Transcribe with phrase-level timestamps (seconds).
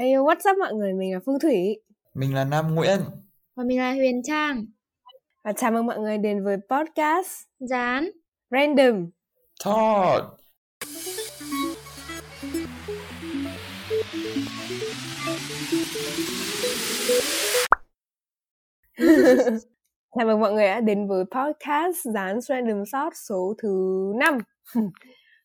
[0.00, 1.80] Hey, what's up mọi người, mình là Phương Thủy.
[2.14, 3.00] Mình là Nam Nguyễn.
[3.56, 4.66] Và mình là Huyền Trang.
[5.44, 8.10] Và chào mừng mọi người đến với podcast Dán
[8.50, 9.10] Random.
[9.64, 10.24] Thought.
[20.16, 24.38] Chào mừng mọi người đã đến với podcast Dán Random Shot số thứ 5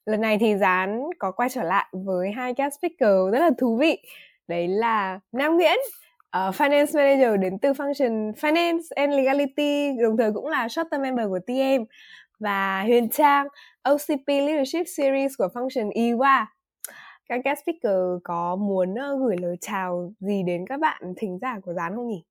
[0.06, 3.78] Lần này thì Dán có quay trở lại với hai guest speaker rất là thú
[3.78, 3.98] vị
[4.48, 5.80] Đấy là Nam Nguyễn.
[6.38, 11.02] Uh, Finance Manager đến từ function Finance and Legality Đồng thời cũng là short term
[11.02, 11.84] member của TM
[12.40, 13.48] Và Huyền Trang
[13.84, 16.46] OCP Leadership Series của function IWA
[17.30, 21.60] các guest speaker có muốn uh, gửi lời chào gì đến các bạn thính giả
[21.64, 22.24] của Dán không nhỉ?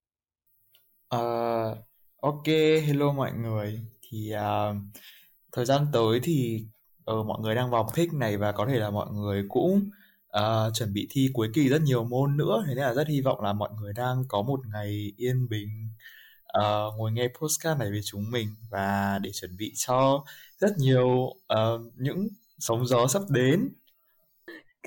[1.17, 1.79] uh,
[2.21, 2.47] Ok,
[2.87, 3.81] hello mọi người.
[4.03, 4.77] Thì uh,
[5.53, 6.67] thời gian tới thì
[7.13, 9.91] uh, mọi người đang vào thích này Và có thể là mọi người cũng
[10.39, 13.21] uh, chuẩn bị thi cuối kỳ rất nhiều môn nữa Thế nên là rất hy
[13.21, 15.69] vọng là mọi người đang có một ngày yên bình
[16.59, 20.25] uh, Ngồi nghe postcard này với chúng mình Và để chuẩn bị cho
[20.59, 21.09] rất nhiều
[21.55, 22.29] uh, những
[22.59, 23.69] sóng gió sắp đến.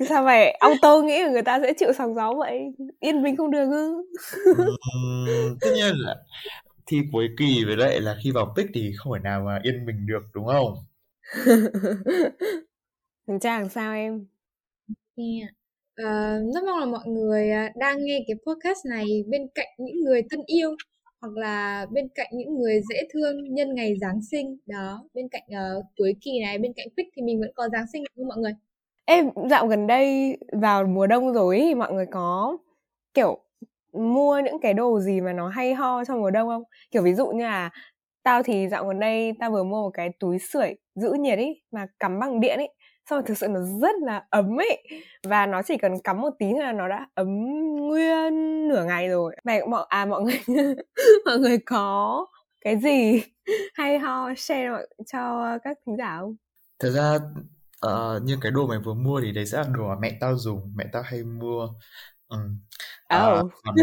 [0.08, 2.60] Sao vậy auto nghĩ là người ta sẽ chịu sóng gió vậy?
[3.00, 4.04] Yên bình không được ư?
[4.50, 6.16] Uhm, tất nhiên là
[6.86, 9.86] thi cuối kỳ với lại là khi vào pick thì không thể nào mà yên
[9.86, 10.74] bình được đúng không?
[13.28, 14.26] Thằng trang sao em
[15.18, 15.50] yeah.
[15.50, 19.68] uh, ờ, rất mong là mọi người à, đang nghe cái podcast này bên cạnh
[19.78, 20.76] những người thân yêu
[21.20, 24.56] hoặc là bên cạnh những người dễ thương nhân ngày Giáng sinh.
[24.66, 27.86] Đó bên cạnh uh, cuối kỳ này bên cạnh pick thì mình vẫn có Giáng
[27.92, 28.52] sinh đúng không mọi người?
[29.04, 32.58] Em dạo gần đây vào mùa đông rồi thì mọi người có
[33.14, 33.38] kiểu
[33.92, 36.62] mua những cái đồ gì mà nó hay ho trong mùa đông không?
[36.90, 37.70] Kiểu ví dụ như là
[38.22, 41.62] tao thì dạo gần đây tao vừa mua một cái túi sưởi giữ nhiệt ấy
[41.70, 42.68] mà cắm bằng điện ấy
[43.10, 44.82] xong rồi thực sự nó rất là ấm ấy.
[45.24, 47.28] Và nó chỉ cần cắm một tí là nó đã ấm
[47.76, 49.36] nguyên nửa ngày rồi.
[49.44, 50.40] Vậy mọi à mọi người
[51.24, 52.26] mọi người có
[52.60, 53.22] cái gì
[53.74, 54.68] hay ho share
[55.12, 56.36] cho các thính giả không?
[56.78, 57.18] Thật ra
[57.86, 60.36] uh, như cái đồ mày vừa mua thì đấy sẽ là đồ mà mẹ tao
[60.36, 61.68] dùng mẹ tao hay mua.
[62.34, 62.40] Oh.
[63.14, 63.76] uh, còn,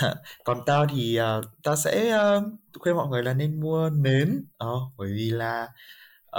[0.44, 2.42] còn tao thì uh, tao sẽ uh,
[2.80, 4.44] khuyên mọi người là nên mua nến.
[4.64, 5.68] Uh, bởi vì là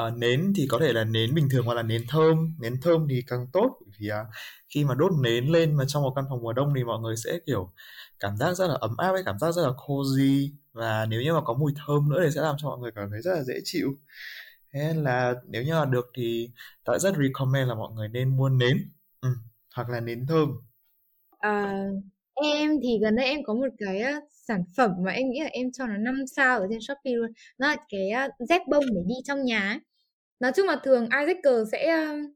[0.07, 2.55] uh, nến thì có thể là nến bình thường hoặc là nến thơm.
[2.59, 4.27] Nến thơm thì càng tốt vì uh,
[4.69, 7.15] khi mà đốt nến lên mà trong một căn phòng mùa đông thì mọi người
[7.15, 7.71] sẽ kiểu
[8.19, 10.49] cảm giác rất là ấm áp ấy cảm giác rất là cozy.
[10.73, 13.09] Và nếu như mà có mùi thơm nữa thì sẽ làm cho mọi người cảm
[13.11, 13.89] thấy rất là dễ chịu.
[14.73, 16.49] Thế là nếu như là được thì
[16.85, 18.89] tại rất recommend là mọi người nên mua nến
[19.21, 19.29] ừ,
[19.75, 20.49] hoặc là nến thơm.
[21.39, 21.83] À,
[22.43, 24.03] em thì gần đây em có một cái
[24.51, 27.31] sản phẩm mà em nghĩ là em cho nó 5 sao ở trên Shopee luôn.
[27.57, 29.79] Nó là cái uh, dép bông để đi trong nhà
[30.41, 32.31] nói chung là thường Isaac sẽ uh,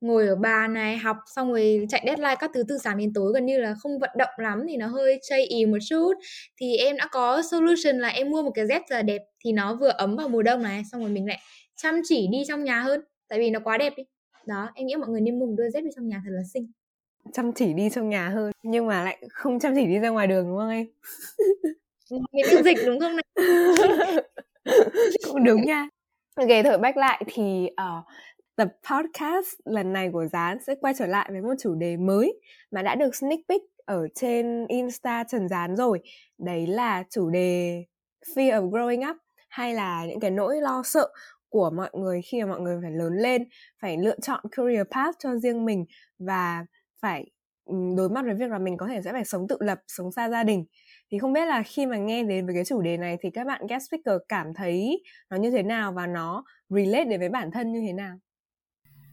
[0.00, 3.32] ngồi ở bàn này học xong rồi chạy deadline các thứ từ sáng đến tối
[3.34, 6.14] gần như là không vận động lắm thì nó hơi chây ì một chút.
[6.60, 9.52] Thì em đã có solution là em mua một cái dép rất là đẹp thì
[9.52, 11.38] nó vừa ấm vào mùa đông này xong rồi mình lại
[11.76, 14.02] chăm chỉ đi trong nhà hơn tại vì nó quá đẹp đi.
[14.46, 16.42] Đó em nghĩ mọi người nên mua một đôi dép đi trong nhà thật là
[16.54, 16.72] xinh
[17.32, 20.26] chăm chỉ đi trong nhà hơn nhưng mà lại không chăm chỉ đi ra ngoài
[20.26, 20.86] đường đúng không em
[22.10, 23.24] Vì tiêu dịch đúng không này
[25.28, 25.88] cũng đúng nha.
[26.34, 28.04] Ok thở bách lại thì uh,
[28.56, 32.40] tập podcast lần này của Gián sẽ quay trở lại với một chủ đề mới
[32.70, 36.00] mà đã được sneak peek ở trên Insta Trần Gián rồi.
[36.38, 37.84] Đấy là chủ đề
[38.34, 39.16] Fear of Growing Up
[39.48, 41.08] hay là những cái nỗi lo sợ
[41.48, 43.48] của mọi người khi mà mọi người phải lớn lên
[43.82, 45.84] phải lựa chọn career path cho riêng mình
[46.18, 46.66] và
[47.02, 47.30] phải
[47.96, 50.28] đối mặt với việc là mình có thể sẽ phải sống tự lập sống xa
[50.28, 50.64] gia đình.
[51.10, 53.46] Thì không biết là khi mà nghe đến với cái chủ đề này thì các
[53.46, 57.50] bạn guest speaker cảm thấy nó như thế nào và nó relate đến với bản
[57.50, 58.18] thân như thế nào?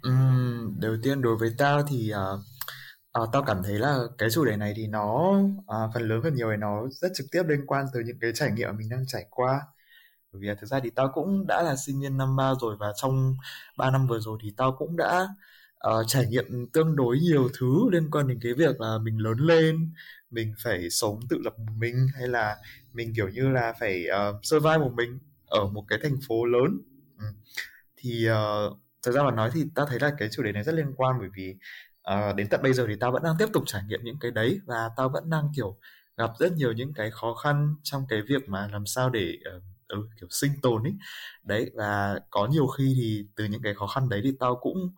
[0.07, 2.39] Uhm, đầu tiên đối với tao thì uh,
[3.23, 6.35] uh, tao cảm thấy là cái chủ đề này thì nó uh, phần lớn phần
[6.35, 9.03] nhiều thì nó rất trực tiếp liên quan tới những cái trải nghiệm mình đang
[9.07, 9.61] trải qua.
[10.35, 12.93] Bởi vì thực ra thì tao cũng đã là sinh viên năm ba rồi và
[12.95, 13.33] trong
[13.77, 15.27] 3 năm vừa rồi thì tao cũng đã
[15.89, 19.37] uh, trải nghiệm tương đối nhiều thứ liên quan đến cái việc là mình lớn
[19.37, 19.93] lên
[20.31, 22.57] mình phải sống tự lập một mình hay là
[22.93, 26.81] mình kiểu như là phải uh, survive một mình ở một cái thành phố lớn
[27.19, 27.25] ừ.
[27.97, 30.75] thì uh, thật ra mà nói thì ta thấy là cái chủ đề này rất
[30.75, 31.55] liên quan bởi vì
[32.13, 34.31] uh, đến tận bây giờ thì tao vẫn đang tiếp tục trải nghiệm những cái
[34.31, 35.77] đấy và tao vẫn đang kiểu
[36.17, 39.63] gặp rất nhiều những cái khó khăn trong cái việc mà làm sao để uh,
[39.87, 40.93] ừ, kiểu sinh tồn ấy
[41.43, 44.89] đấy và có nhiều khi thì từ những cái khó khăn đấy thì tao cũng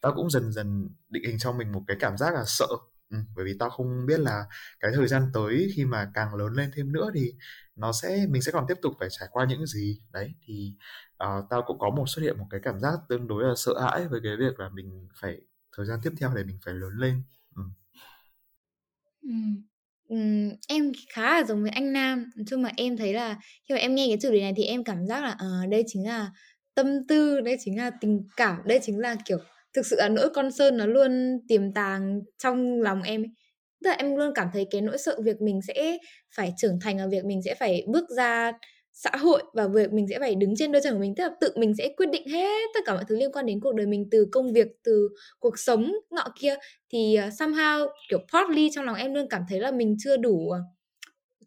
[0.00, 2.66] tao cũng dần dần định hình cho mình một cái cảm giác là sợ.
[3.10, 4.44] Ừ, bởi vì tao không biết là
[4.80, 7.32] cái thời gian tới khi mà càng lớn lên thêm nữa thì
[7.76, 10.00] nó sẽ mình sẽ còn tiếp tục phải trải qua những gì.
[10.12, 10.74] Đấy thì
[11.24, 13.80] uh, tao cũng có một xuất hiện một cái cảm giác tương đối là sợ
[13.80, 15.36] hãi với cái việc là mình phải
[15.76, 17.22] thời gian tiếp theo để mình phải lớn lên.
[17.56, 17.62] Ừ.
[19.22, 19.30] ừ.
[20.08, 20.16] ừ
[20.68, 23.78] em khá là giống với anh Nam, nói chung mà em thấy là khi mà
[23.80, 26.30] em nghe cái chủ đề này thì em cảm giác là, uh, đây chính là
[26.74, 29.38] tâm tư, đây chính là tình cảm, đây chính là, kiểu,
[29.74, 33.28] thực sự là nỗi con sơn nó luôn tiềm tàng trong lòng em ấy.
[33.84, 35.98] Tức là em luôn cảm thấy cái nỗi sợ việc mình sẽ
[36.36, 38.52] phải trưởng thành, và việc mình sẽ phải bước ra
[38.92, 41.30] xã hội và việc mình sẽ phải đứng trên đôi chân của mình, tức là
[41.40, 43.86] tự mình sẽ quyết định hết tất cả mọi thứ liên quan đến cuộc đời
[43.86, 45.08] mình, từ công việc, từ
[45.40, 46.54] cuộc sống nọ kia.
[46.92, 50.50] Thì, ờ, somehow, kiểu, partly trong lòng em luôn cảm thấy là mình chưa đủ,
[50.50, 50.58] ờ,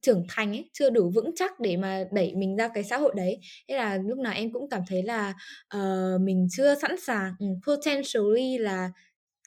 [0.01, 3.13] trưởng thành ấy, chưa đủ vững chắc để mà đẩy mình ra cái xã hội
[3.15, 3.39] đấy.
[3.69, 5.33] Thế là lúc nào em cũng cảm thấy là,
[5.77, 8.92] uh, mình chưa sẵn sàng, um, potentially là,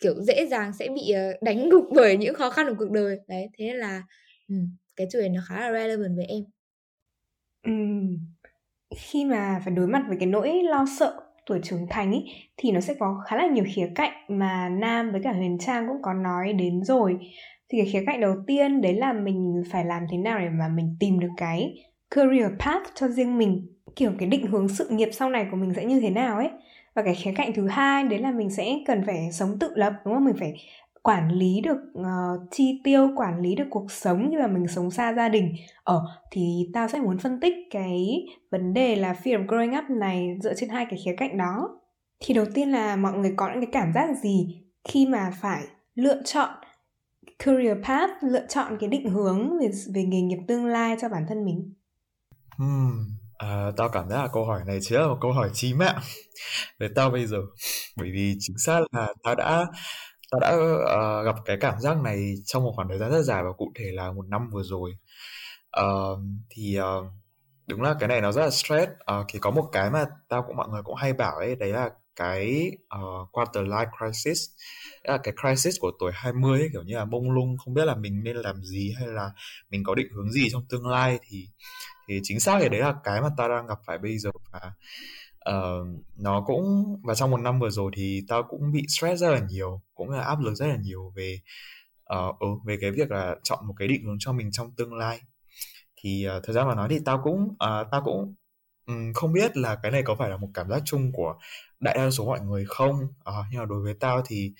[0.00, 3.18] kiểu, dễ dàng sẽ bị, uh, đánh gục bởi những khó khăn của cuộc đời.
[3.28, 4.02] Đấy, thế là,
[4.48, 6.44] um, cái chủ đề nó khá là relevant với em.
[7.66, 8.18] um,
[8.96, 12.24] Khi mà phải đối mặt với cái nỗi lo sợ tuổi trưởng thành ấy
[12.56, 15.86] thì nó sẽ có khá là nhiều khía cạnh mà Nam với cả Huyền Trang
[15.88, 17.18] cũng có nói đến rồi.
[17.68, 20.68] Thì cái khía cạnh đầu tiên đấy là mình phải làm thế nào để mà
[20.68, 23.66] mình tìm được cái career path cho riêng mình,
[23.96, 26.50] kiểu cái định hướng sự nghiệp sau này của mình sẽ như thế nào ấy.
[26.94, 29.92] Và cái khía cạnh thứ hai đấy là mình sẽ cần phải sống tự lập
[30.04, 30.24] đúng không?
[30.24, 30.54] Mình phải
[31.04, 34.90] quản lý được uh, chi tiêu quản lý được cuộc sống khi mà mình sống
[34.90, 39.46] xa gia đình ở thì tao sẽ muốn phân tích cái vấn đề là fear
[39.46, 41.80] of growing up này dựa trên hai cái khía cạnh đó
[42.20, 45.62] thì đầu tiên là mọi người có những cái cảm giác gì khi mà phải
[45.94, 46.48] lựa chọn
[47.38, 51.26] career path lựa chọn cái định hướng về về nghề nghiệp tương lai cho bản
[51.28, 51.74] thân mình?
[52.58, 53.14] Hmm.
[53.38, 56.00] À, tao cảm giác là câu hỏi này chính là một câu hỏi chí mạng
[56.78, 57.38] với tao bây giờ.
[57.96, 59.66] Bởi vì chính xác là tao đã
[60.30, 63.42] tao đã uh, gặp cái cảm giác này trong một khoảng thời gian rất dài
[63.44, 64.90] và cụ thể là một năm vừa rồi.
[65.80, 66.18] Uh,
[66.50, 67.12] thì uh,
[67.66, 68.92] đúng là cái này nó rất là stress.
[68.92, 71.72] Uh, thì có một cái mà tao cũng mọi người cũng hay bảo ấy đấy
[71.72, 74.38] là cái uh, quarter life crisis.
[75.04, 77.84] Đấy là cái crisis của tuổi 20 ấy, kiểu như là mông lung không biết
[77.84, 79.30] là mình nên làm gì hay là
[79.70, 81.48] mình có định hướng gì trong tương lai thì
[82.08, 84.30] thì chính xác thì đấy là cái mà tao đang gặp phải bây giờ.
[84.52, 84.72] Và
[85.50, 89.30] uh, nó cũng và trong một năm vừa rồi thì tao cũng bị stress rất
[89.30, 91.40] là nhiều cũng là áp lực rất là nhiều về
[92.14, 94.94] uh, ừ, về cái việc là chọn một cái định hướng cho mình trong tương
[94.94, 95.20] lai.
[96.02, 98.34] Thì uh, thời gian mà nói thì tao cũng uh, tao cũng
[99.14, 101.34] không biết là cái này có phải là một cảm giác chung của
[101.80, 104.52] đại đa số mọi người không uh, nhưng mà đối với tao thì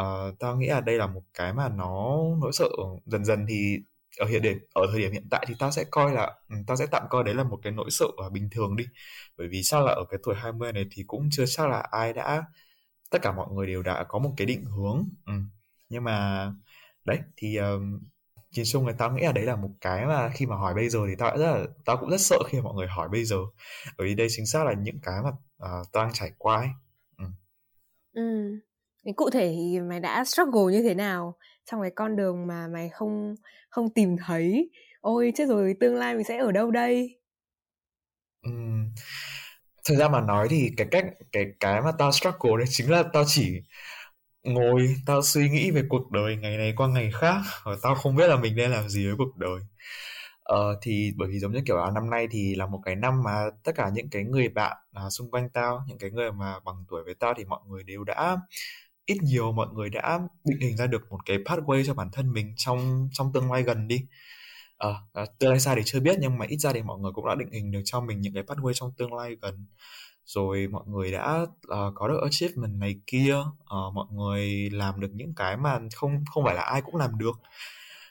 [0.00, 2.68] uh, tao nghĩ là đây là một cái mà nó nỗi sợ
[3.06, 3.78] dần dần thì
[4.18, 6.34] ở hiện điểm ở thời điểm hiện tại thì tao sẽ coi là
[6.66, 8.84] tao sẽ tạm coi đấy là một cái nỗi sợ ờ, bình thường đi
[9.38, 12.12] bởi vì sao là ở cái tuổi 20 này thì cũng chưa chắc là ai
[12.12, 12.44] đã
[13.10, 15.32] tất cả mọi người đều đã có một cái định hướng ừ.
[15.88, 16.48] nhưng mà
[17.04, 18.00] đấy thì um,
[18.58, 20.88] nhìn chung là tao nghĩ là đấy là một cái mà khi mà hỏi bây
[20.88, 23.24] giờ thì tao rất là tao cũng rất sợ khi mà mọi người hỏi bây
[23.24, 23.36] giờ.
[23.98, 26.68] Bởi vì đây chính xác là những cái mà uh, tao đang trải qua ấy.
[27.18, 27.24] Ừ.
[29.04, 29.12] ừ.
[29.16, 31.36] cụ thể thì mày đã struggle như thế nào
[31.70, 33.34] trong cái con đường mà mày không
[33.70, 34.70] không tìm thấy?
[35.00, 37.20] Ôi chết rồi tương lai mình sẽ ở đâu đây?
[38.48, 38.84] Uhm,
[39.84, 43.02] thời gian mà nói thì cái cách cái cái mà tao struggle đấy chính là
[43.12, 43.60] tao chỉ
[44.44, 48.16] ngồi tao suy nghĩ về cuộc đời ngày này qua ngày khác và tao không
[48.16, 49.60] biết là mình nên làm gì với cuộc đời.
[50.42, 53.22] Ờ, thì bởi vì giống như kiểu là năm nay thì là một cái năm
[53.24, 56.60] mà tất cả những cái người bạn à, xung quanh tao những cái người mà
[56.64, 58.36] bằng tuổi với tao thì mọi người đều đã
[59.06, 62.32] ít nhiều mọi người đã định hình ra được một cái pathway cho bản thân
[62.32, 64.06] mình trong trong tương lai gần đi.
[64.76, 67.12] Ờ à, tương lai xa thì chưa biết nhưng mà ít ra thì mọi người
[67.14, 69.66] cũng đã định hình được cho mình những cái pathway trong tương lai gần
[70.28, 75.10] rồi mọi người đã uh, có được achievement này kia uh, mọi người làm được
[75.14, 77.40] những cái mà không không phải là ai cũng làm được.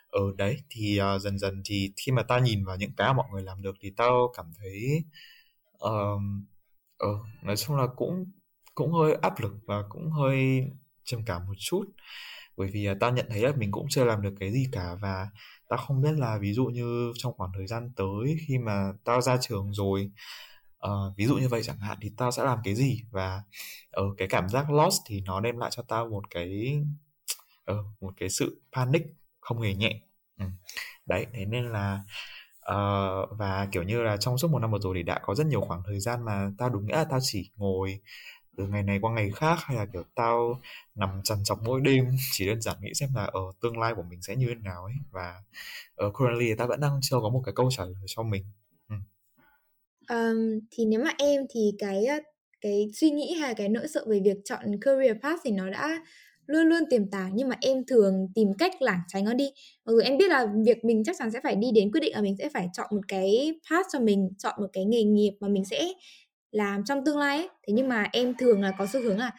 [0.10, 3.08] Ở ừ, đấy thì uh, dần dần thì khi mà tao nhìn vào những cái
[3.08, 5.04] mà mọi người làm được thì tao cảm thấy
[5.86, 6.22] uh,
[7.08, 8.26] uh, nói chung là cũng
[8.76, 10.64] cũng hơi áp lực và cũng hơi
[11.04, 11.86] trầm cảm một chút.
[12.58, 14.96] Bởi vì à, tao nhận thấy là mình cũng chưa làm được cái gì cả
[15.02, 15.28] và
[15.70, 19.22] tao không biết là ví dụ như trong khoảng thời gian tới khi mà tao
[19.22, 20.12] ra trường rồi
[20.86, 23.43] uh, ví dụ như vậy chẳng hạn thì tao sẽ làm cái gì và
[23.91, 26.81] ở uh, cái cảm giác lost thì nó đem lại cho tao một cái
[27.72, 29.03] uh, một cái sự panic
[29.39, 30.01] không hề nhẹ
[30.39, 30.46] ừ.
[31.05, 32.00] đấy thế nên là
[32.72, 35.48] uh, và kiểu như là trong suốt một năm vừa rồi thì đã có rất
[35.48, 38.00] nhiều khoảng thời gian mà tao đúng nghĩa là tao chỉ ngồi
[38.57, 40.62] từ ngày này qua ngày khác hay là kiểu tao
[40.96, 43.93] nằm trằn trọc mỗi đêm chỉ đơn giản nghĩ xem là ở uh, tương lai
[43.96, 45.43] của mình sẽ như thế nào ấy và
[45.96, 48.46] ở uh, currently ta vẫn đang chưa có một cái câu trả lời cho mình
[50.10, 52.06] um, thì nếu mà em thì cái
[52.62, 56.00] cái suy nghĩ hay cái nỗi sợ về việc chọn career path thì nó đã
[56.48, 57.32] luôn luôn tiềm tàng.
[57.34, 59.46] Nhưng mà em thường tìm cách lảng tránh nó đi.
[59.86, 62.14] Mặc dù em biết là việc mình chắc chắn sẽ phải đi đến quyết định
[62.14, 65.32] là mình sẽ phải chọn một cái path cho mình chọn một cái nghề nghiệp
[65.40, 65.88] mà mình sẽ
[66.52, 67.48] làm trong tương lai ấy.
[67.68, 69.32] Thế nhưng mà em thường là có xu hướng là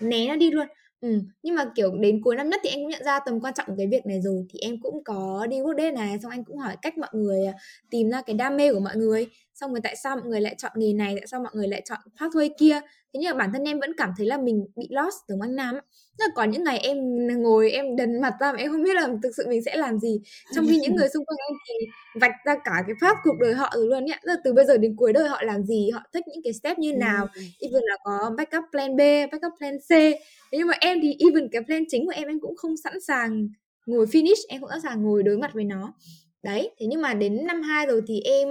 [0.00, 0.66] né nó đi luôn.
[1.00, 3.54] Ừ, nhưng mà kiểu đến cuối năm nhất thì em cũng nhận ra tầm quan
[3.54, 4.46] trọng của cái việc này rồi.
[4.50, 7.46] Thì em cũng có đi quốc đế này xong anh cũng hỏi cách mọi người
[7.46, 7.52] à,
[7.90, 9.26] tìm ra cái đam mê của mọi người
[9.60, 11.82] xong rồi tại sao mọi người lại chọn nghề này tại sao mọi người lại
[11.84, 12.80] chọn pathway kia?
[13.14, 15.56] Thế nhưng mà bản thân em vẫn cảm thấy là mình bị lost giống anh
[15.56, 15.74] Nam
[16.18, 16.96] Tức là có những ngày em
[17.42, 19.98] ngồi em đần mặt ra mà em không biết là thực sự mình sẽ làm
[19.98, 20.20] gì.
[20.54, 21.86] Trong khi những người xung quanh em thì
[22.20, 24.78] vạch ra cả cái path cuộc đời họ rồi luôn nhé là từ bây giờ
[24.78, 27.26] đến cuối đời họ làm gì họ thích những cái step như nào?
[27.34, 27.42] Ừ.
[27.60, 29.00] even là có backup plan B
[29.32, 29.90] backup plan C.
[29.90, 33.00] Thế nhưng mà em thì even cái plan chính của em em cũng không sẵn
[33.00, 33.48] sàng
[33.86, 35.94] ngồi finish em cũng sẵn sàng ngồi đối mặt với nó.
[36.42, 38.48] Đấy thế nhưng mà đến năm 2 rồi thì em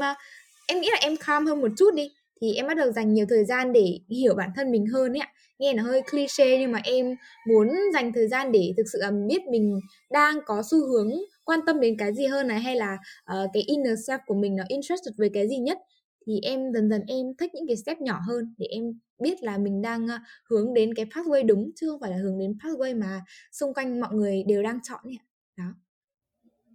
[0.70, 2.12] em nghĩ là em calm hơn một chút đi.
[2.42, 5.20] Thì em bắt đầu dành nhiều thời gian để hiểu bản thân mình hơn ấy
[5.20, 5.34] ạ.
[5.60, 7.16] Nghe nó hơi cliché nhưng mà em
[7.48, 9.80] muốn dành thời gian để thực sự là biết mình
[10.12, 11.12] đang có xu hướng
[11.44, 12.98] quan tâm đến cái gì hơn này hay là
[13.34, 15.78] uh, cái inner self của mình nó interested với cái gì nhất.
[16.26, 18.84] Thì em dần dần em thích những cái step nhỏ hơn để em
[19.20, 22.40] biết là mình đang uh, hướng đến cái pathway đúng chứ không phải là hướng
[22.40, 23.22] đến pathway mà
[23.52, 25.20] xung quanh mọi người đều đang chọn ấy.
[25.58, 25.74] đó.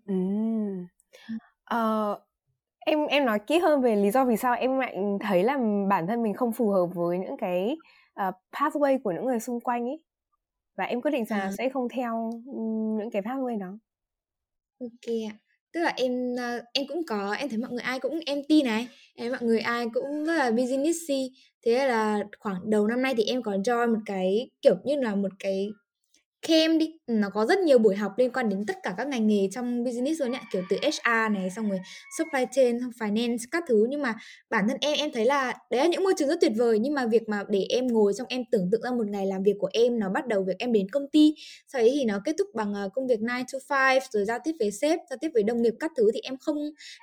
[0.07, 0.15] Ừ.
[1.75, 2.19] uh,
[2.85, 6.07] em em nói kỹ hơn về lý do vì sao em lại thấy là bản
[6.07, 7.76] thân mình không phù hợp với những cái
[8.29, 10.05] uh, pathway của những người xung quanh ấy.
[10.76, 12.31] Và em quyết định rằng là sẽ không theo
[12.99, 13.79] những cái pathway đó.
[14.81, 15.35] Ok ạ.
[15.73, 18.88] Tức là em uh, em cũng có em thấy mọi người ai cũng empty này
[19.14, 21.31] em mọi người ai cũng rất là businessy
[21.67, 25.14] thế là khoảng đầu năm nay thì em có join một cái kiểu như là
[25.14, 25.69] một cái
[26.49, 29.27] kem đi, nó có rất nhiều buổi học liên quan đến tất cả các ngành
[29.27, 31.79] nghề trong business luôn ạ, kiểu từ HR này, xong rồi
[32.19, 33.87] supply chain, xong finance các thứ.
[33.89, 34.15] Nhưng mà
[34.51, 36.79] bản thân em em thấy là đấy là những môi trường rất tuyệt vời.
[36.79, 39.43] Nhưng mà việc mà để em ngồi xong em tưởng tượng ra một ngày làm
[39.43, 41.35] việc của em, nó bắt đầu việc em đến công ty.
[41.73, 44.39] Sau đấy thì nó kết thúc bằng à, công việc 9 to 5 rồi giao
[44.45, 46.57] tiếp với sếp, giao tiếp với đồng nghiệp các thứ thì em không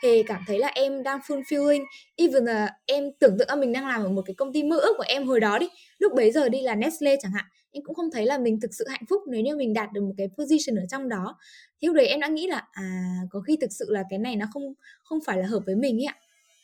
[0.03, 1.83] hề cảm thấy là em đang fulfilling
[2.15, 4.77] even là em tưởng tượng ra mình đang làm ở một cái công ty mơ
[4.77, 5.67] ước của em hồi đó đi.
[5.99, 8.73] Lúc bấy giờ đi là Nestle chẳng hạn em cũng không thấy là mình thực
[8.73, 11.37] sự hạnh phúc nếu như mình đạt được một cái position ở trong đó.
[11.81, 14.35] Thì lúc đấy em đã nghĩ là à có khi thực sự là cái này
[14.35, 14.73] nó không
[15.03, 16.15] không phải là hợp với mình ấy ạ.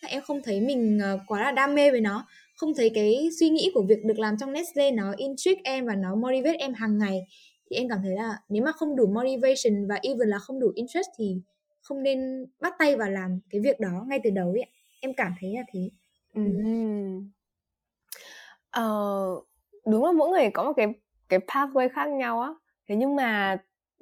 [0.07, 2.27] Em không thấy mình ờ, quá là đam mê với nó.
[2.55, 5.95] Không thấy cái suy nghĩ của việc được làm trong Nestle nó intrigue em và
[5.95, 7.21] nó motivate em hàng ngày.
[7.69, 10.71] Thì em cảm thấy là nếu mà không đủ motivation và even là không đủ
[10.75, 11.41] interest thì
[11.81, 14.65] không nên bắt tay vào làm cái việc đó ngay từ đầu ấy
[14.99, 15.89] em cảm thấy là thế.
[16.33, 17.27] Uh-huh.
[18.79, 19.46] uh,
[19.91, 20.88] đúng là mỗi người có một cái
[21.29, 22.50] cái pathway khác nhau á.
[22.89, 23.58] Thế nhưng mà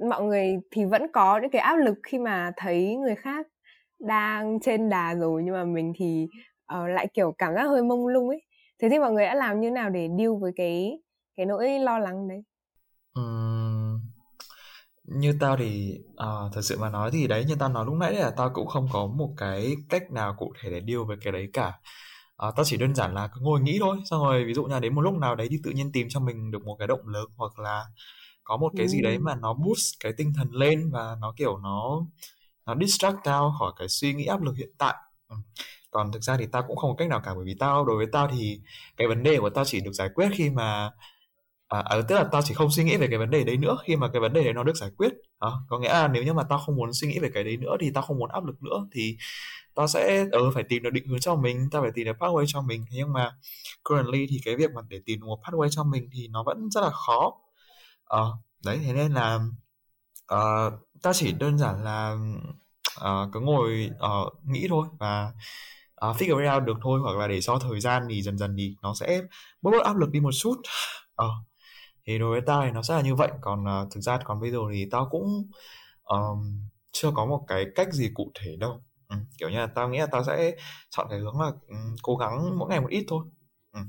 [0.09, 3.47] mọi người thì vẫn có những cái áp lực khi mà thấy người khác
[3.99, 6.27] đang trên đà rồi nhưng mà mình thì
[6.73, 8.41] uh, lại kiểu cảm giác hơi mông lung ấy.
[8.79, 10.99] Thế thì mọi người đã làm như nào để deal với cái
[11.37, 12.43] cái nỗi lo lắng đấy?
[13.19, 13.99] Uhm,
[15.03, 18.13] như tao thì uh, thật sự mà nói thì đấy như tao nói lúc nãy
[18.13, 21.33] là tao cũng không có một cái cách nào cụ thể để deal với cái
[21.33, 21.73] đấy cả
[22.37, 24.79] à, tao chỉ đơn giản là cứ ngồi nghĩ thôi xong rồi ví dụ như
[24.79, 27.07] đến một lúc nào đấy thì tự nhiên tìm cho mình được một cái động
[27.07, 27.85] lực hoặc là
[28.43, 28.89] có một cái ừ.
[28.89, 32.01] gì đấy mà nó boost cái tinh thần lên và nó kiểu nó
[32.65, 34.95] nó distract tao khỏi cái suy nghĩ áp lực hiện tại
[35.29, 35.35] ừ.
[35.91, 37.97] còn thực ra thì tao cũng không có cách nào cả bởi vì tao đối
[37.97, 38.61] với tao thì
[38.97, 40.91] cái vấn đề của tao chỉ được giải quyết khi mà
[41.67, 43.77] à, à, tức là tao chỉ không suy nghĩ về cái vấn đề đấy nữa
[43.85, 46.23] khi mà cái vấn đề đấy nó được giải quyết à, có nghĩa là nếu
[46.23, 48.29] như mà tao không muốn suy nghĩ về cái đấy nữa thì tao không muốn
[48.31, 49.17] áp lực nữa thì
[49.75, 52.45] ta sẽ ờ phải tìm được định hướng cho mình ta phải tìm được pathway
[52.47, 52.85] cho mình.
[52.91, 53.35] Nhưng mà
[53.83, 56.69] currently thì cái việc mà để tìm được một pathway cho mình thì nó vẫn
[56.71, 57.33] rất là khó.
[58.05, 58.31] Ờ
[58.65, 59.39] đấy thế nên là
[60.33, 62.17] uh, ta chỉ đơn giản là
[62.99, 65.33] uh, cứ ngồi uh, nghĩ thôi và
[66.09, 68.55] uh, figure it out được thôi hoặc là để cho thời gian thì dần dần
[68.57, 69.21] thì nó sẽ
[69.61, 70.55] bớt bớt áp lực đi một chút.
[71.15, 71.31] Ờ uh,
[72.07, 73.31] thì đối với ta thì nó sẽ là như vậy.
[73.41, 75.49] Còn uh, thực ra còn bây giờ thì tao cũng
[76.03, 79.89] um, chưa có một cái cách gì cụ thể đâu ừ, kiểu như là tao
[79.89, 80.55] nghĩ là tao sẽ
[80.89, 83.25] chọn cái hướng là um, cố gắng mỗi ngày một ít thôi.
[83.73, 83.79] Ừ.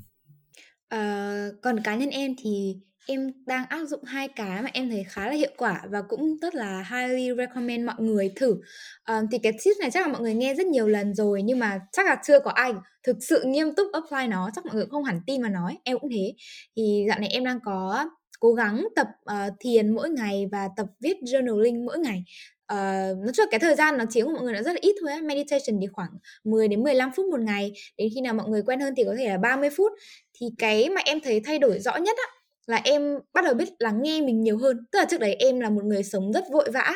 [0.95, 5.05] uh, còn cá nhân em thì em đang áp dụng hai cái mà em thấy
[5.05, 8.61] khá là hiệu quả và cũng rất là highly recommend mọi người thử.
[9.09, 11.59] Um, thì cái tip này chắc là mọi người nghe rất nhiều lần rồi nhưng
[11.59, 12.73] mà chắc là chưa có ai
[13.07, 15.99] thực sự nghiêm túc apply nó chắc mọi người không hẳn tin mà nói em
[15.99, 16.35] cũng thế.
[16.77, 18.09] Thì dạo này em đang có
[18.41, 22.25] cố gắng tập uh, thiền mỗi ngày và tập viết journaling mỗi ngày
[22.73, 24.79] Uh, nói chung là cái thời gian nó chiếm của mọi người nó rất là
[24.81, 25.21] ít thôi á.
[25.23, 26.11] Meditation thì khoảng
[26.45, 27.73] 10 đến 15 phút một ngày.
[27.99, 29.93] Đến khi nào mọi người quen hơn thì có thể là 30 phút.
[30.41, 32.33] Thì cái mà em thấy thay đổi rõ nhất á
[32.67, 34.87] là em bắt đầu biết lắng nghe mình nhiều hơn.
[34.93, 36.93] Tức là trước đấy em là một người sống rất vội vã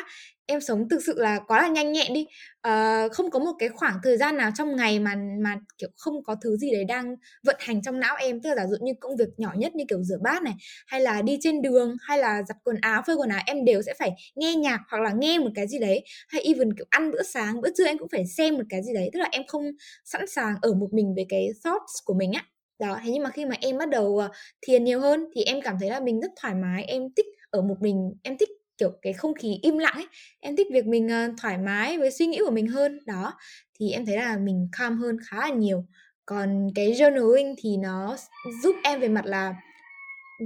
[0.51, 2.25] em sống thực sự là quá là nhanh nhẹn đi.
[2.67, 6.23] Uh, không có một cái khoảng thời gian nào trong ngày mà mà kiểu không
[6.23, 8.41] có thứ gì đấy đang vận hành trong não em.
[8.41, 10.53] Tức là giả dụ như công việc nhỏ nhất như kiểu rửa bát này
[10.87, 13.81] hay là đi trên đường hay là giặt quần áo phơi quần áo em đều
[13.81, 16.03] sẽ phải nghe nhạc hoặc là nghe một cái gì đấy.
[16.27, 18.93] Hay even kiểu ăn bữa sáng bữa trưa em cũng phải xem một cái gì
[18.93, 19.09] đấy.
[19.13, 19.63] Tức là em không
[20.05, 22.45] sẵn sàng ở một mình với cái thoughts của mình á.
[22.79, 24.29] Đó thế nhưng mà khi mà em bắt đầu ờ,
[24.67, 27.61] thiền nhiều hơn thì em cảm thấy là mình rất thoải mái em thích ở
[27.61, 28.49] một mình em thích
[28.81, 30.07] kiểu cái không khí im lặng ấy
[30.39, 33.33] em thích việc mình uh, thoải mái với suy nghĩ của mình hơn đó.
[33.79, 35.85] Thì em thấy là mình calm hơn khá là nhiều.
[36.25, 38.17] Còn cái journaling thì nó
[38.63, 39.55] giúp em về mặt là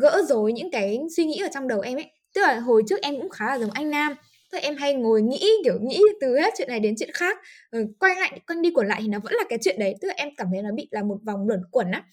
[0.01, 2.11] gỡ rối những cái suy nghĩ ở trong đầu em ấy.
[2.33, 4.13] Tức là hồi trước em cũng khá là giống anh nam.
[4.51, 7.37] Tức là em hay ngồi nghĩ kiểu nghĩ từ hết chuyện này đến chuyện khác.
[7.71, 9.95] Rồi quay lại quanh đi quẩn lại thì nó vẫn là cái chuyện đấy.
[10.01, 12.03] Tức là em cảm thấy nó bị là một vòng luẩn quẩn á.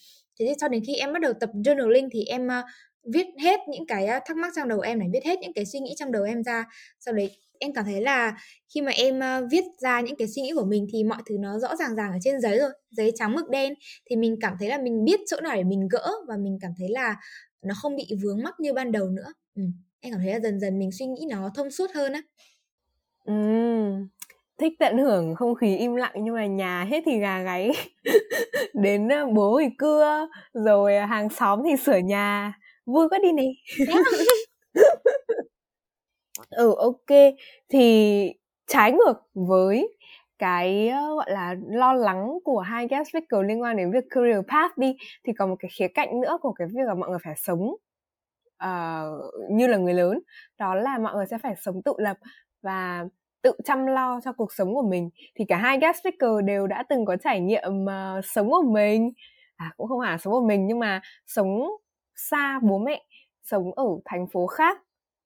[0.40, 2.64] Thế thì cho đến khi em bắt đầu tập journaling thì em uh,
[3.04, 5.80] viết hết những cái thắc mắc trong đầu em này viết hết những cái suy
[5.80, 6.64] nghĩ trong đầu em ra.
[7.00, 8.36] Sau đấy em cảm thấy là
[8.74, 11.58] khi mà em viết ra những cái suy nghĩ của mình thì mọi thứ nó
[11.58, 13.74] rõ ràng ràng ở trên giấy rồi giấy trắng mực đen.
[14.10, 16.70] Thì mình cảm thấy là mình biết chỗ nào để mình gỡ và mình cảm
[16.78, 17.16] thấy là
[17.62, 19.32] nó không bị vướng mắc như ban đầu nữa.
[19.56, 19.62] Ừ.
[20.00, 22.22] em cảm thấy là dần dần mình suy nghĩ nó thông suốt hơn á.
[23.24, 23.34] Ừ,
[24.58, 27.70] thích tận hưởng không khí im lặng nhưng mà nhà hết thì gà gáy.
[28.74, 32.52] Đến bố thì cưa rồi à, hàng xóm thì sửa nhà
[32.86, 33.48] vui quá đi này
[36.50, 37.34] ừ ok.
[37.68, 38.32] Thì
[38.66, 39.96] trái ngược với
[40.38, 44.78] cái gọi là lo lắng của hai guest speaker liên quan đến việc career path
[44.78, 47.34] đi thì còn một cái khía cạnh nữa của cái việc là mọi người phải
[47.36, 47.74] sống
[48.64, 50.20] uh, như là người lớn
[50.58, 52.16] đó là mọi người sẽ phải sống tự lập
[52.62, 53.04] và
[53.42, 55.10] tự chăm lo cho cuộc sống của mình.
[55.34, 59.12] Thì cả hai guest speaker đều đã từng có trải nghiệm uh, sống một mình.
[59.56, 61.60] À cũng không hẳn sống một mình nhưng mà sống
[62.16, 63.04] xa bố mẹ
[63.42, 64.78] sống ở thành phố khác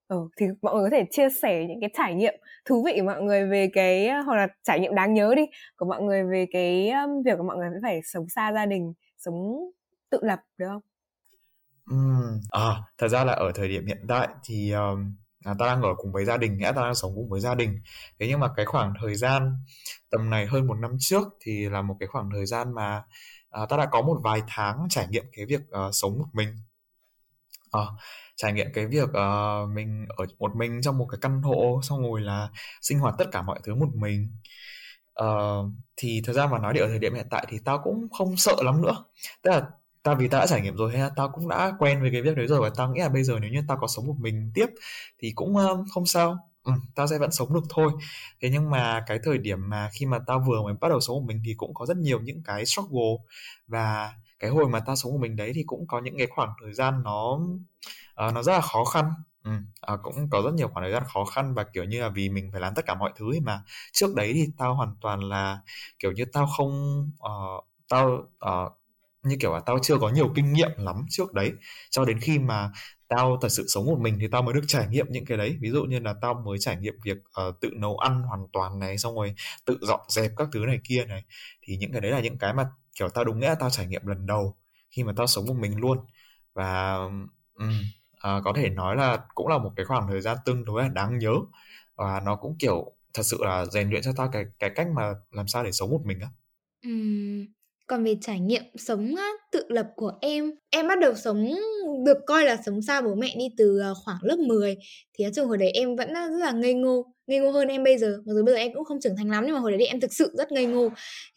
[0.08, 3.06] ừ, thì mọi người có thể chia sẻ những cái trải nghiệm thú vị của
[3.06, 5.42] mọi người về cái hoặc là trải nghiệm đáng nhớ đi
[5.76, 8.92] của mọi người về cái um, việc của mọi người phải sống xa gia đình
[9.18, 9.34] sống
[10.10, 10.82] tự lập được không?
[11.92, 15.82] uhm, à, thật ra là ở thời điểm hiện tại thì um, à, ta đang
[15.82, 17.80] ở cùng với gia đình, nghĩa ta đang sống cùng với gia đình.
[18.20, 19.52] Thế nhưng mà cái khoảng thời gian
[20.10, 23.02] tầm này hơn một năm trước thì là một cái khoảng thời gian mà
[23.50, 26.48] à, ta đã có một vài tháng trải nghiệm cái việc uh, sống một mình.
[27.76, 27.86] À,
[28.36, 32.02] trải nghiệm cái việc uh, mình ở một mình trong một cái căn hộ xong
[32.02, 32.48] rồi là
[32.82, 34.28] sinh hoạt tất cả mọi thứ một mình.
[35.22, 38.08] Uh, thì thời gian mà nói đi ở thời điểm hiện tại thì tao cũng
[38.18, 39.04] không sợ lắm nữa.
[39.42, 39.62] Tức là
[40.02, 42.22] tao vì tao đã trải nghiệm rồi hay là tao cũng đã quen với cái
[42.22, 44.16] việc đấy rồi và tao nghĩ là bây giờ nếu như tao có sống một
[44.18, 44.66] mình tiếp
[45.18, 46.38] thì cũng uh, không sao.
[46.64, 47.92] Ừ, tao sẽ vẫn sống được thôi.
[48.42, 51.16] Thế nhưng mà cái thời điểm mà khi mà tao vừa mới bắt đầu sống
[51.16, 53.16] một mình thì cũng có rất nhiều những cái struggle
[53.66, 56.52] và cái hồi mà ta sống một mình đấy thì cũng có những cái khoảng
[56.62, 57.38] thời gian nó
[58.26, 59.10] uh, nó rất là khó khăn.
[59.44, 59.52] Ừ,
[59.92, 62.28] uh, cũng có rất nhiều khoảng thời gian khó khăn và kiểu như là vì
[62.28, 63.62] mình phải làm tất cả mọi thứ mà.
[63.92, 65.60] Trước đấy thì tao hoàn toàn là
[65.98, 68.06] kiểu như tao không uh, tao
[68.46, 68.72] uh,
[69.22, 71.52] như kiểu là tao chưa có nhiều kinh nghiệm lắm trước đấy.
[71.90, 72.70] Cho đến khi mà
[73.08, 75.56] tao thật sự sống một mình thì tao mới được trải nghiệm những cái đấy.
[75.60, 77.16] Ví dụ như là tao mới trải nghiệm việc
[77.48, 80.78] uh, tự nấu ăn hoàn toàn này xong rồi tự dọn dẹp các thứ này
[80.84, 81.24] kia này.
[81.62, 82.64] Thì những cái đấy là những cái mà
[82.96, 84.56] kiểu tao đúng nghĩa tao trải nghiệm lần đầu
[84.90, 85.98] khi mà tao sống một mình luôn
[86.54, 87.28] và um,
[88.18, 90.88] à, có thể nói là cũng là một cái khoảng thời gian tương đối là
[90.88, 91.32] đáng nhớ
[91.96, 95.14] và nó cũng kiểu thật sự là rèn luyện cho ta cái cái cách mà
[95.30, 96.28] làm sao để sống một mình á.
[96.82, 96.90] Ừ.
[97.86, 101.54] còn về trải nghiệm sống á, tự lập của em, em bắt đầu sống
[102.06, 104.76] được coi là sống xa bố mẹ đi từ ờ, khoảng lớp 10
[105.18, 107.68] thì nói chung hồi đấy em vẫn ờ, rất là ngây ngô ngây ngô hơn
[107.68, 108.18] em bây giờ.
[108.26, 110.00] Mặc dù bây giờ em cũng không trưởng thành lắm nhưng mà hồi đấy em
[110.00, 110.88] thực sự rất ngây ngô.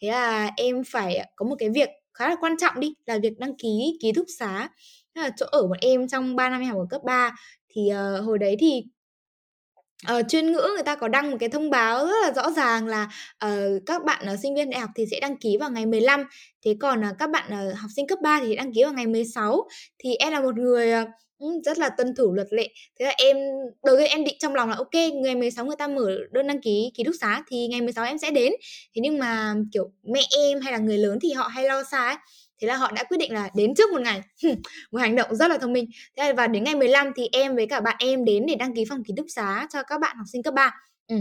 [0.02, 3.38] Thế là em phải có một cái việc khá là quan trọng đi là việc
[3.38, 4.68] đăng ký ký túc xá.
[5.14, 7.36] Là chỗ ở bọn em trong 3 năm em học ở cấp 3
[7.74, 8.84] thì uh, hồi đấy thì
[10.18, 12.86] uh, chuyên ngữ người ta có đăng một cái thông báo rất là rõ ràng
[12.86, 13.08] là
[13.44, 16.24] uh, các bạn uh, sinh viên đại học thì sẽ đăng ký vào ngày 15
[16.64, 19.06] thế còn uh, các bạn uh, học sinh cấp 3 thì đăng ký vào ngày
[19.06, 21.08] 16 thì em là một người uh,
[21.64, 22.68] rất là tuân thủ luật lệ.
[22.98, 23.36] Thế là em
[23.84, 26.60] đầu tiên em định trong lòng là ok ngày 16 người ta mở đơn đăng
[26.60, 28.52] ký ký túc xá thì ngày 16 em sẽ đến.
[28.94, 32.06] Thế nhưng mà kiểu mẹ em hay là người lớn thì họ hay lo xa
[32.06, 32.16] ấy
[32.60, 34.22] thế là họ đã quyết định là đến trước một ngày.
[34.92, 35.90] Một hành động rất là thông minh.
[36.16, 38.84] Thế và đến ngày 15 thì em với cả bạn em đến để đăng ký
[38.88, 40.70] phòng ký túc xá cho các bạn học sinh cấp 3
[41.08, 41.16] ừ.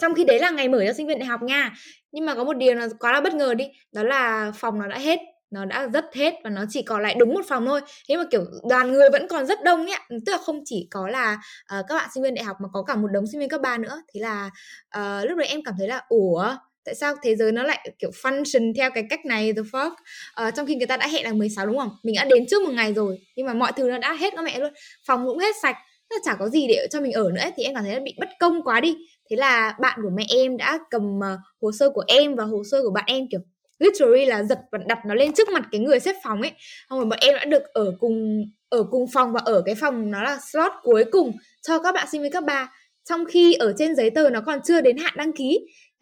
[0.00, 1.74] trong khi đấy là ngày mở cho sinh viên đại học nha.
[2.12, 4.86] Nhưng mà có một điều là quá là bất ngờ đi đó là phòng nó
[4.86, 5.20] đã hết
[5.54, 7.80] nó đã rất hết và nó chỉ còn lại đúng một phòng thôi.
[8.08, 11.08] Thế mà kiểu đoàn người vẫn còn rất đông ấy tức là không chỉ có
[11.08, 11.34] là
[11.78, 13.60] uh, các bạn sinh viên đại học mà có cả một đống sinh viên cấp
[13.60, 14.02] 3 nữa.
[14.14, 14.50] Thế là
[14.98, 18.10] uh, lúc đấy em cảm thấy là ủa tại sao thế giới nó lại kiểu
[18.22, 19.90] function theo cái cách này the fuck?
[19.90, 21.90] Uh, trong khi người ta đã hẹn là 16 đúng không?
[22.02, 24.44] Mình đã đến trước một ngày rồi nhưng mà mọi thứ nó đã hết các
[24.44, 24.72] mẹ luôn.
[25.06, 25.76] Phòng cũng hết sạch
[26.10, 27.52] nó chả có gì để cho mình ở nữa ấy.
[27.56, 28.96] thì em cảm thấy bị bất công quá đi.
[29.30, 32.62] Thế là bạn của mẹ em đã cầm uh, hồ sơ của em và hồ
[32.70, 33.40] sơ của bạn em kiểu
[33.78, 36.52] literally là giật và đặt nó lên trước mặt cái người xếp phòng ấy.
[36.90, 40.10] Xong rồi bọn em đã được ở cùng ở cùng phòng và ở cái phòng
[40.10, 42.72] nó là slot cuối cùng cho các bạn sinh viên cấp ba.
[43.08, 45.58] Trong khi ở trên giấy tờ nó còn chưa đến hạn đăng ký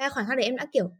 [0.08, 0.90] khoảnh khắc đấy em đã kiểu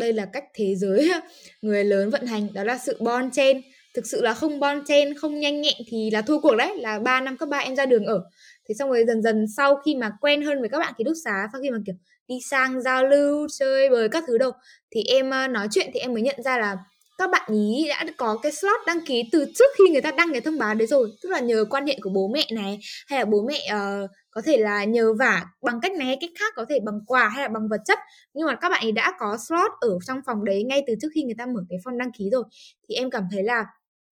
[0.00, 1.12] đây là cách thế giới
[1.62, 3.60] người lớn vận hành đó là sự bon chen.
[3.94, 6.98] Thực sự là không bon chen không nhanh nhẹn thì là thua cuộc đấy là
[6.98, 8.24] 3 năm cấp ba em ra đường ở.
[8.68, 11.14] Thế xong rồi dần dần sau khi mà quen hơn với các bạn ký túc
[11.24, 11.94] xá sau khi mà kiểu
[12.28, 14.50] đi sang giao lưu chơi bời các thứ đâu
[14.90, 16.76] thì em ờ, nói chuyện thì em mới nhận ra là
[17.18, 20.32] các bạn ý đã có cái slot đăng ký từ trước khi người ta đăng
[20.32, 21.08] cái thông báo đấy rồi.
[21.22, 24.42] Tức là nhờ quan hệ của bố mẹ này hay là bố mẹ uh, có
[24.44, 27.42] thể là nhờ vả bằng cách này hay cách khác, có thể bằng quà hay
[27.42, 27.98] là bằng vật chất.
[28.34, 31.08] Nhưng mà các bạn ấy đã có slot ở trong phòng đấy ngay từ trước
[31.14, 32.44] khi người ta mở cái form đăng ký rồi.
[32.88, 33.66] Thì em cảm thấy là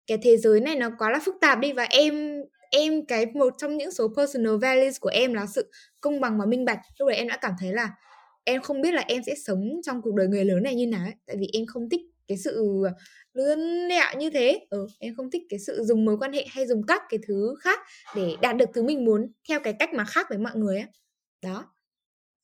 [0.06, 3.54] cái thế giới này nó quá là phức tạp đi và em em cái một
[3.58, 6.78] trong những số personal values của em là sự công bằng và minh bạch.
[6.98, 7.90] Lúc đấy em đã cảm thấy là
[8.44, 11.04] em không biết là em sẽ sống trong cuộc đời người lớn này như nào
[11.04, 12.92] ấy, tại vì em không thích cái sự ờ,
[13.32, 13.58] lươn
[13.88, 16.82] lẹo như thế ừ, em không thích cái sự dùng mối quan hệ hay dùng
[16.88, 17.80] các cái thứ khác
[18.16, 20.86] để đạt được thứ mình muốn theo cái cách mà khác với mọi người á
[21.42, 21.64] đó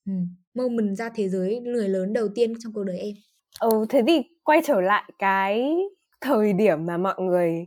[0.07, 0.12] ừ.
[0.55, 3.14] moment ra thế giới người lớn đầu tiên trong cuộc đời em
[3.61, 5.77] ừ thế thì quay trở lại cái
[6.21, 7.66] thời điểm mà mọi người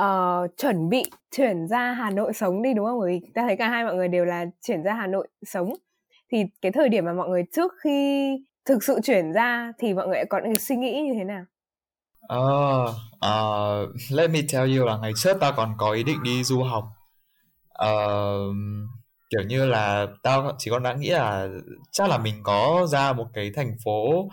[0.00, 3.00] uh, chuẩn bị chuyển ra Hà Nội sống đi đúng không?
[3.00, 5.74] Bởi vì ta thấy cả hai mọi người đều là chuyển ra Hà Nội sống.
[6.32, 10.08] Thì cái thời điểm mà mọi người trước khi thực sự chuyển ra thì mọi
[10.08, 11.44] người có những suy nghĩ như thế nào?
[12.34, 12.90] Uh,
[13.26, 16.62] uh, let me tell you là ngày trước tao còn có ý định đi du
[16.62, 16.84] học.
[17.84, 18.54] Uh,
[19.30, 21.48] kiểu như là tao chỉ còn đã nghĩ là
[21.92, 24.28] chắc là mình có ra một cái thành phố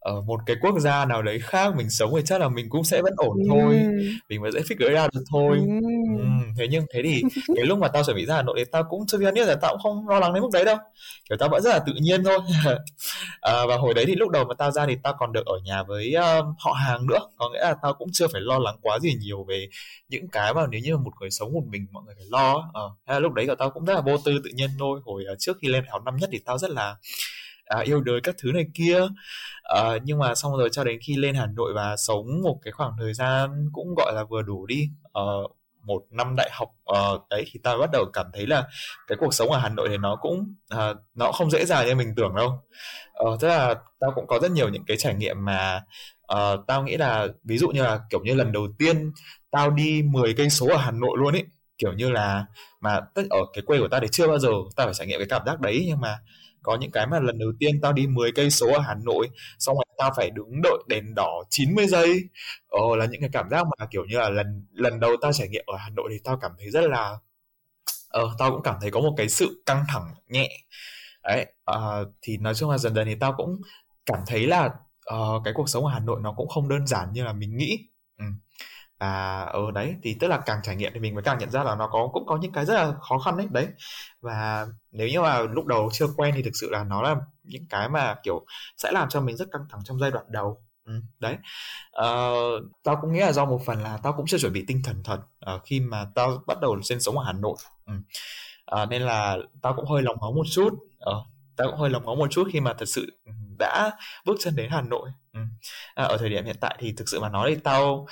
[0.00, 2.84] ở một cái quốc gia nào đấy khác mình sống thì chắc là mình cũng
[2.84, 3.86] sẽ vẫn ổn thôi
[4.28, 5.88] mình mới dễ figure ra được thôi ừ,
[6.62, 7.22] thế nhưng thế thì
[7.56, 9.56] cái lúc mà tao chuẩn bị ra Hà Nội thì tao cũng chưa biết là
[9.62, 10.76] tao cũng không lo lắng đến mức đấy đâu.
[11.28, 12.38] Kiểu tao vẫn rất là tự nhiên thôi.
[13.40, 15.58] À, và hồi đấy thì lúc đầu mà tao ra thì tao còn được ở
[15.64, 17.18] nhà với uh, họ hàng nữa.
[17.36, 19.68] Có nghĩa là tao cũng chưa phải lo lắng quá gì nhiều về
[20.08, 22.70] những cái mà nếu như một người sống một mình mọi người phải lo
[23.04, 25.00] à, lúc đấy của tao cũng rất là vô tư tự nhiên thôi.
[25.04, 26.96] Hồi uh, trước khi lên học năm nhất thì tao rất là
[27.64, 29.00] à, yêu đời các thứ này kia.
[29.62, 32.72] À, nhưng mà xong rồi cho đến khi lên Hà Nội và sống một cái
[32.72, 34.88] khoảng thời gian cũng gọi là vừa đủ đi.
[35.12, 35.22] À,
[35.84, 38.64] một năm đại học uh, đấy thì ta bắt đầu cảm thấy là
[39.06, 41.94] cái cuộc sống ở Hà Nội thì nó cũng uh, nó không dễ dàng như
[41.94, 42.62] mình tưởng đâu.
[43.24, 45.80] Uh, tức là tao cũng có rất nhiều những cái trải nghiệm mà
[46.32, 49.12] uh, tao nghĩ là ví dụ như là kiểu như lần đầu tiên
[49.50, 51.44] tao đi 10 cây số ở Hà Nội luôn ấy
[51.78, 52.46] kiểu như là
[52.80, 55.18] mà tức ở cái quê của ta thì chưa bao giờ tao phải trải nghiệm
[55.18, 56.18] cái cảm giác đấy nhưng mà
[56.62, 59.28] có những cái mà lần đầu tiên tao đi 10 cây số ở Hà Nội
[59.58, 62.22] xong rồi tao phải đứng đợi đèn đỏ 90 giây.
[62.68, 65.48] Ờ, là những cái cảm giác mà kiểu như là lần lần đầu tao trải
[65.48, 67.18] nghiệm ở Hà Nội thì tao cảm thấy rất là
[68.08, 70.48] ờ, tao cũng cảm thấy có một cái sự căng thẳng nhẹ.
[71.24, 73.60] Đấy uh, thì nói chung là dần dần thì tao cũng
[74.06, 74.70] cảm thấy là
[75.14, 77.56] uh, cái cuộc sống ở Hà Nội nó cũng không đơn giản như là mình
[77.56, 77.88] nghĩ
[79.02, 81.50] à ở ở đấy thì tức là càng trải nghiệm thì mình mới càng nhận
[81.50, 83.66] ra là nó có cũng có những cái rất là khó khăn đấy đấy.
[84.20, 87.66] Và nếu như mà lúc đầu chưa quen thì thực sự là nó là những
[87.70, 90.62] cái mà kiểu sẽ làm cho mình rất căng thẳng trong giai đoạn đầu.
[90.84, 91.36] Ừ, đấy.
[91.90, 92.32] Ờ,
[92.84, 95.02] tao cũng nghĩ là do một phần là tao cũng chưa chuẩn bị tinh thần
[95.04, 95.18] thật
[95.54, 97.56] uh, khi mà tao bắt đầu sinh sống ở Hà Nội.
[97.86, 97.92] Ừ.
[98.82, 100.70] uh, nên là tao cũng hơi lòng máu một chút.
[101.10, 103.90] Uh, tao cũng hơi lòng máu một chút khi mà thật sự ừ, đã
[104.26, 105.10] bước chân đến Hà Nội.
[105.32, 105.40] Ừ.
[105.40, 108.06] uh, ở thời điểm hiện tại thì thực sự mà nói thì tao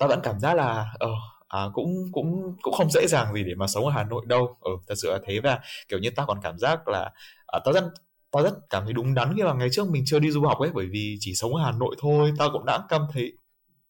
[0.00, 1.10] ta vẫn cảm giác là ờ
[1.48, 4.56] à, cũng cũng cũng không dễ dàng gì để mà sống ở Hà Nội đâu.
[4.60, 5.58] Ừ, thật sự là thế và
[5.88, 7.10] kiểu như ta còn cảm giác là
[7.46, 7.84] à, ta rất
[8.30, 10.58] ta rất cảm thấy đúng đắn khi mà ngày trước mình chưa đi du học
[10.58, 12.32] ấy bởi vì chỉ sống ở Hà Nội thôi.
[12.38, 13.32] Ta cũng đã cảm thấy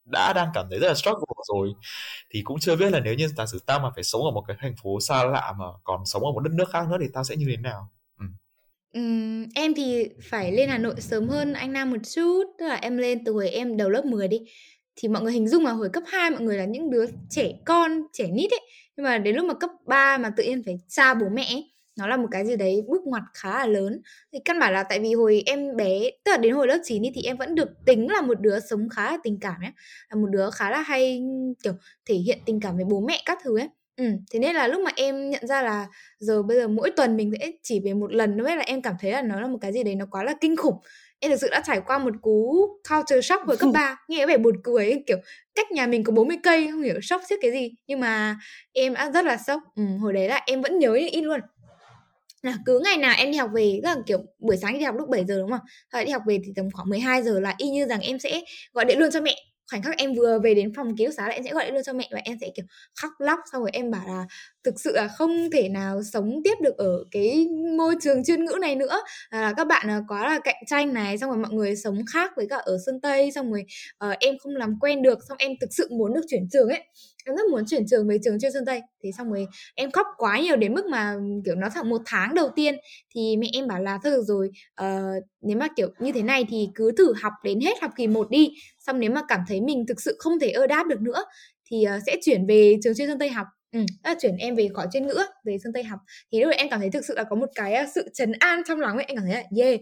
[0.05, 1.73] đã đang cảm thấy rất là struggle rồi.
[2.31, 4.45] Thì cũng chưa biết là nếu như giả sử ta mà phải sống ở một
[4.49, 7.07] cái thành phố xa lạ mà còn sống ở một đất nước khác nữa thì
[7.15, 7.89] ta sẽ như thế nào?
[8.93, 9.01] Ừ.
[9.55, 12.97] Em thì phải lên Hà Nội sớm hơn anh Nam một chút, tức là em
[12.97, 14.39] lên từ hồi em đầu lớp 10 đi
[15.03, 17.53] thì mọi người hình dung là hồi cấp 2 mọi người là những đứa trẻ
[17.65, 18.61] con trẻ nít ấy.
[18.97, 21.71] Nhưng mà đến lúc mà cấp 3 mà tự nhiên phải xa bố mẹ ấy,
[21.99, 24.03] nó là một cái gì đấy bước ngoặt khá là lớn.
[24.33, 27.03] Thì căn bản là tại vì hồi em bé tức là đến hồi lớp 9
[27.15, 29.71] thì em vẫn được tính là một đứa sống khá là tình cảm ấy
[30.11, 31.23] là một đứa khá là hay
[31.63, 31.73] kiểu
[32.09, 33.69] thể hiện tình cảm với bố mẹ các thứ ấy.
[33.97, 35.87] Ừ, thế nên là lúc mà em nhận ra là
[36.19, 38.95] giờ bây giờ mỗi tuần mình sẽ chỉ về một lần thôi là em cảm
[39.01, 40.77] thấy là nó là một cái gì đấy nó quá là kinh khủng
[41.21, 44.37] em thực sự đã trải qua một cú culture shock hồi cấp 3 nghe vẻ
[44.37, 45.19] buồn cười ấy, kiểu
[45.55, 47.71] cách nhà mình có 40 cây không hiểu shock trước cái gì.
[47.87, 48.39] Nhưng mà
[48.73, 49.63] em đã rất là sốc.
[49.77, 51.41] Ừ, hồi đấy là em vẫn nhớ in luôn.
[52.43, 54.95] Là cứ ngày nào em đi học về rất là kiểu buổi sáng đi học
[54.99, 55.61] lúc 7 giờ đúng không?
[55.93, 58.41] Rồi đi học về thì tầm khoảng 12 giờ là y như rằng em sẽ
[58.73, 59.37] gọi điện luôn cho mẹ
[59.71, 61.75] khoảnh khắc em vừa về đến phòng ký túc xá là em sẽ gọi điện
[61.75, 62.67] luôn cho mẹ và em sẽ kiểu
[63.01, 64.27] khóc lóc xong rồi em bảo là
[64.65, 68.59] thực sự là không thể nào sống tiếp được ở cái môi trường chuyên ngữ
[68.61, 69.01] này nữa.
[69.31, 72.33] Là các bạn là quá là cạnh tranh này xong rồi mọi người sống khác
[72.37, 73.65] với cả ở sơn tây xong rồi
[74.11, 76.83] uh, em không làm quen được xong em thực sự muốn được chuyển trường ấy.
[77.25, 78.81] Em rất muốn chuyển trường về trường chuyên Sơn Tây.
[79.05, 82.35] Thế xong rồi em khóc quá nhiều đến mức mà kiểu nó thẳng một tháng
[82.35, 82.75] đầu tiên
[83.15, 84.51] thì mẹ em bảo là thôi được rồi
[84.83, 88.07] uh, nếu mà kiểu như thế này thì cứ thử học đến hết học kỳ
[88.07, 88.51] 1 đi
[88.91, 91.25] xong nếu mà cảm thấy mình thực sự không thể ơ đáp được nữa
[91.71, 93.47] thì uh, sẽ chuyển về trường chuyên Sơn Tây học.
[93.73, 95.99] Ừ, à, chuyển em về khỏi chuyên ngữ về Sơn Tây học.
[96.33, 98.33] Thì lúc đấy em cảm thấy thực sự là có một cái ờ, sự trấn
[98.33, 99.05] an trong lòng ấy.
[99.09, 99.81] Em cảm thấy là yeah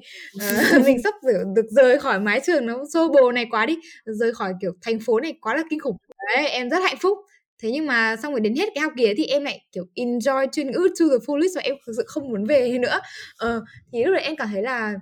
[0.79, 3.77] uh, mình sắp được, được rời khỏi mái trường nó xô bồ này quá đi
[4.05, 5.97] rời khỏi kiểu thành phố này quá là kinh khủng.
[6.37, 7.19] Đấy em rất hạnh phúc.
[7.63, 9.85] Thế nhưng mà xong rồi đến hết cái học kỳ ấy thì em lại kiểu
[9.97, 13.01] enjoy chuyên ngữ to the fullest và em thực sự không muốn về nữa.
[13.45, 14.95] Uh, thì lúc đấy em cảm thấy là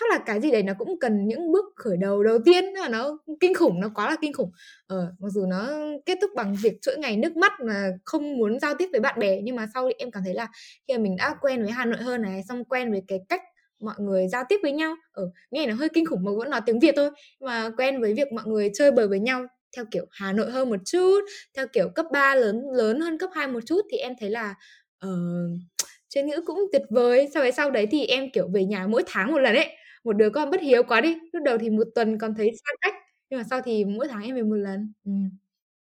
[0.00, 2.88] chắc là cái gì đấy nó cũng cần những bước khởi đầu đầu tiên là
[2.88, 4.50] nó kinh khủng nó quá là kinh khủng.
[4.86, 5.68] Ờ, mặc dù nó
[6.06, 9.18] kết thúc bằng việc chuỗi ngày nước mắt mà không muốn giao tiếp với bạn
[9.18, 10.48] bè nhưng mà sau thì em cảm thấy là
[10.88, 13.42] khi mà mình đã quen với Hà Nội hơn này xong quen với cái cách
[13.80, 16.50] mọi người giao tiếp với nhau ở ờ, nghe nó hơi kinh khủng mà vẫn
[16.50, 17.10] nói tiếng Việt thôi
[17.40, 20.70] mà quen với việc mọi người chơi bời với nhau theo kiểu Hà Nội hơn
[20.70, 21.20] một chút
[21.56, 24.54] theo kiểu cấp 3 lớn lớn hơn cấp 2 một chút thì em thấy là
[24.98, 25.08] ờ,
[25.82, 27.28] uh, chuyên ngữ cũng tuyệt vời.
[27.34, 29.68] Sau đấy sau đấy thì em kiểu về nhà mỗi tháng một lần ấy
[30.04, 31.18] một đứa con bất hiếu quá đi.
[31.32, 32.94] Lúc đầu thì một tuần còn thấy xa cách
[33.30, 34.92] nhưng mà sau thì mỗi tháng em về một lần.
[35.04, 35.10] Ừ.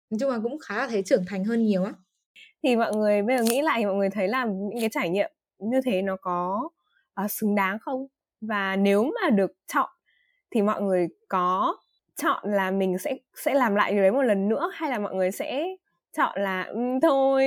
[0.09, 1.93] nói chung là cũng khá là thấy trưởng thành hơn nhiều á.
[2.63, 5.09] Thì mọi người bây giờ nghĩ lại thì mọi người thấy là những cái trải
[5.09, 6.69] nghiệm như thế nó có
[7.23, 8.07] uh, xứng đáng không?
[8.41, 9.89] Và nếu mà được chọn
[10.51, 11.77] thì mọi người có
[12.15, 15.15] chọn là mình sẽ sẽ làm lại điều đấy một lần nữa hay là mọi
[15.15, 15.67] người sẽ
[16.17, 17.45] chọn là um, thôi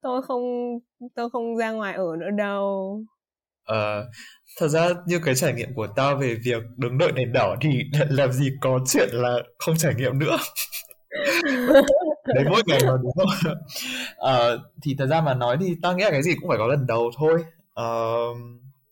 [0.00, 0.78] tôi không
[1.14, 3.00] tôi không ra ngoài ở nữa đâu?
[3.70, 4.04] Uh,
[4.58, 7.68] thật ra như cái trải nghiệm của tao về việc đứng đợi đèn đỏ thì
[8.10, 10.36] làm gì có chuyện là không trải nghiệm nữa.
[12.26, 13.54] Đấy mỗi ngày mà đúng không?
[14.16, 14.38] À,
[14.82, 16.86] thì thật ra mà nói thì tao nghĩ là cái gì cũng phải có lần
[16.86, 17.44] đầu thôi.
[17.74, 17.86] À,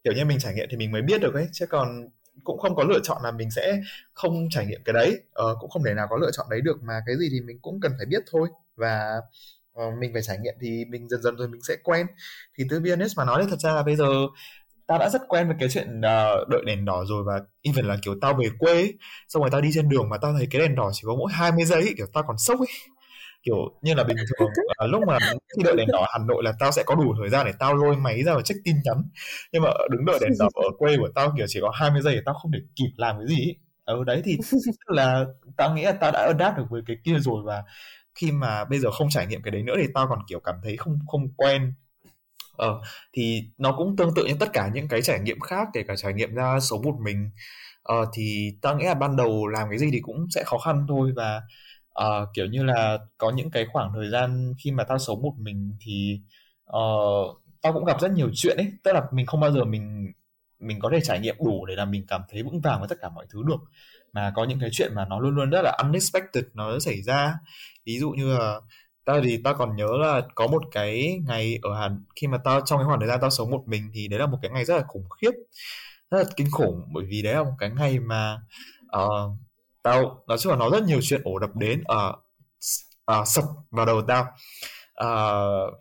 [0.04, 2.08] kiểu như mình trải nghiệm thì mình mới biết được ấy chứ còn
[2.44, 3.80] cũng không có lựa chọn là mình sẽ
[4.12, 5.20] không trải nghiệm cái đấy.
[5.34, 7.58] À, cũng không thể nào có lựa chọn đấy được mà cái gì thì mình
[7.62, 8.48] cũng cần phải biết thôi.
[8.76, 9.20] Và
[9.86, 12.06] uh, mình phải trải nghiệm thì mình dần dần rồi mình sẽ quen.
[12.58, 14.06] Thì từ business mà nói thì thật ra là bây giờ
[14.90, 17.96] tao đã rất quen với cái chuyện uh, đợi đèn đỏ rồi và even là
[18.02, 18.92] kiểu tao về quê
[19.28, 21.32] xong rồi tao đi trên đường mà tao thấy cái đèn đỏ chỉ có mỗi
[21.32, 22.68] 20 giây kiểu tao còn sốc ấy.
[23.42, 24.48] Kiểu như là bình thường
[24.84, 25.18] uh, lúc mà
[25.56, 27.74] khi đợi đèn đỏ Hà Nội là tao sẽ có đủ thời gian để tao
[27.74, 29.02] lôi máy ra và check tin nhắn.
[29.52, 32.22] Nhưng mà đứng đợi đèn đỏ ở quê của tao kiểu chỉ có 20 giây
[32.24, 34.38] tao không thể kịp làm cái gì ở ừ, đấy thì
[34.86, 35.24] là
[35.56, 37.62] tao nghĩ là tao đã adapt được với cái kia rồi và
[38.14, 40.54] khi mà bây giờ không trải nghiệm cái đấy nữa thì tao còn kiểu cảm
[40.62, 41.74] thấy không không quen
[42.60, 42.80] ờ
[43.12, 45.94] thì nó cũng tương tự như tất cả những cái trải nghiệm khác kể cả
[45.96, 47.30] trải nghiệm ra sống một mình.
[47.82, 50.86] Ờ thì tao nghĩ là ban đầu làm cái gì thì cũng sẽ khó khăn
[50.88, 51.42] thôi và
[52.00, 55.34] uh, kiểu như là có những cái khoảng thời gian khi mà tao sống một
[55.38, 56.20] mình thì
[56.76, 58.72] uh, tao cũng gặp rất nhiều chuyện ấy.
[58.84, 60.12] Tức là mình không bao giờ mình
[60.60, 62.96] mình có thể trải nghiệm đủ để làm mình cảm thấy vững vàng với tất
[63.00, 63.60] cả mọi thứ được.
[64.12, 67.34] Mà có những cái chuyện mà nó luôn luôn rất là unexpected nó xảy ra.
[67.86, 68.60] Ví dụ như là
[69.04, 72.60] tao thì tao còn nhớ là có một cái ngày ở Hàn khi mà tao
[72.60, 74.64] trong cái khoảng thời gian tao sống một mình thì đấy là một cái ngày
[74.64, 75.30] rất là khủng khiếp
[76.10, 76.82] rất là kinh khủng.
[76.92, 78.38] Bởi vì đấy là một cái ngày mà
[78.96, 79.32] uh,
[79.82, 83.44] tao nói chung là nó rất nhiều chuyện ổ đập đến ở uh, uh, sập
[83.70, 84.26] vào đầu tao.
[85.04, 85.74] Uh,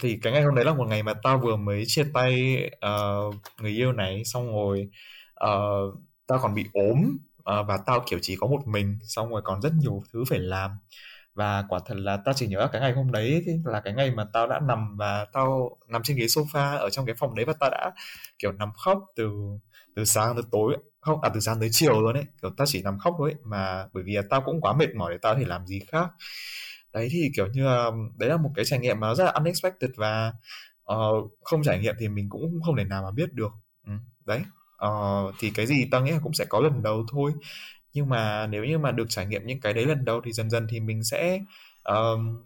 [0.00, 3.34] thì cái ngày hôm đấy là một ngày mà tao vừa mới chia tay uh,
[3.60, 4.88] người yêu này xong rồi
[5.44, 5.94] uh,
[6.26, 9.60] tao còn bị ốm uh, và tao kiểu chỉ có một mình xong rồi còn
[9.62, 10.70] rất nhiều thứ phải làm
[11.34, 14.10] và quả thật là tao chỉ nhớ cái ngày hôm đấy thì là cái ngày
[14.10, 17.44] mà tao đã nằm và tao nằm trên ghế sofa ở trong cái phòng đấy
[17.44, 17.92] và tao đã
[18.38, 19.30] kiểu nằm khóc từ
[19.96, 22.24] từ sáng tới tối không à từ sáng tới chiều luôn ấy.
[22.42, 23.40] Kiểu tao chỉ nằm khóc thôi ấy.
[23.44, 26.08] mà bởi vì là tao cũng quá mệt mỏi để tao thể làm gì khác.
[26.92, 29.90] Đấy thì kiểu như là đấy là một cái trải nghiệm mà rất là unexpected
[29.96, 30.32] và
[30.92, 33.52] uh, không trải nghiệm thì mình cũng không thể nào mà biết được.
[33.86, 33.92] Ừ,
[34.24, 34.40] đấy.
[34.86, 37.32] Uh, thì cái gì tao nghĩ là cũng sẽ có lần đầu thôi
[37.94, 40.50] nhưng mà nếu như mà được trải nghiệm những cái đấy lần đầu thì dần
[40.50, 41.40] dần thì mình sẽ
[41.84, 42.42] um,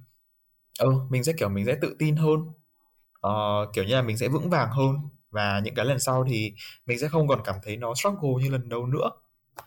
[0.79, 2.41] ừ, mình sẽ kiểu mình sẽ tự tin hơn.
[3.27, 4.97] Uh, kiểu như là mình sẽ vững vàng hơn.
[5.31, 6.53] Và những cái lần sau thì
[6.87, 9.11] mình sẽ không còn cảm thấy nó struggle như lần đầu nữa.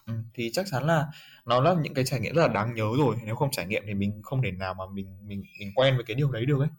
[0.06, 1.08] Ừ, thì chắc chắn là
[1.46, 3.16] nó là những cái trải nghiệm rất là đáng nhớ rồi.
[3.26, 6.04] Nếu không trải nghiệm thì mình không thể nào mà mình mình mình quen với
[6.04, 6.70] cái điều đấy được ấy.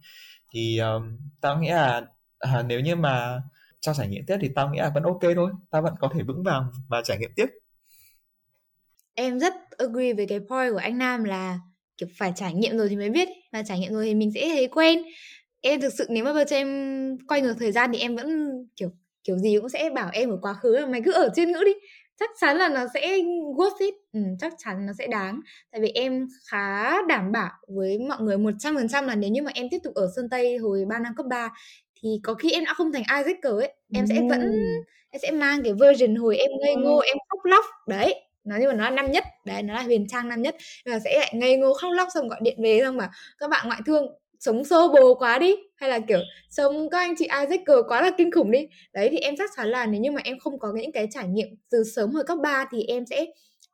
[0.52, 2.02] Thì um, tao nghĩ là
[2.38, 3.42] à, nếu như mà
[3.80, 5.52] cho trải nghiệm tiếp thì tao nghĩ là vẫn ok thôi.
[5.70, 7.46] Tao vẫn có thể vững vàng và trải nghiệm tiếp
[9.14, 11.58] em rất agree với cái point của anh Nam là
[11.98, 14.48] kiểu phải trải nghiệm rồi thì mới biết và trải nghiệm rồi thì mình sẽ
[14.48, 15.02] thấy quen.
[15.60, 18.16] Em thực sự nếu mà bây giờ cho em quay ngược thời gian thì em
[18.16, 18.90] vẫn kiểu
[19.24, 21.62] kiểu gì cũng sẽ bảo em ở quá khứ là mày cứ ở trên ngữ
[21.64, 21.72] đi.
[22.20, 23.18] Chắc chắn là nó sẽ
[23.56, 23.94] worth it.
[24.12, 25.40] Ừ, chắc chắn nó sẽ đáng.
[25.70, 29.30] Tại vì em khá đảm bảo với mọi người một trăm phần trăm là nếu
[29.30, 31.52] như mà em tiếp tục ở Sơn Tây hồi 3 năm cấp 3
[32.02, 33.72] thì có khi em đã không thành Isaac ấy.
[33.94, 34.40] Em sẽ vẫn
[35.10, 37.64] em sẽ mang cái version hồi em ngây ngô em khóc lóc.
[37.88, 38.14] Đấy
[38.44, 39.24] nó nhưng mà nó là năm nhất.
[39.46, 40.56] Đấy, nó là huyền trang năm nhất.
[40.86, 43.66] Và sẽ lại ngây ngô khóc lóc xong gọi điện về xong mà các bạn
[43.68, 44.06] ngoại thương,
[44.40, 45.54] sống xô bồ quá đi.
[45.76, 46.18] Hay là kiểu,
[46.50, 48.66] sống, các anh chị Isaac cờ quá là kinh khủng đi.
[48.92, 51.28] Đấy, thì em chắc chắn là nếu như mà em không có những cái trải
[51.28, 53.26] nghiệm từ sớm hồi cấp 3 thì em sẽ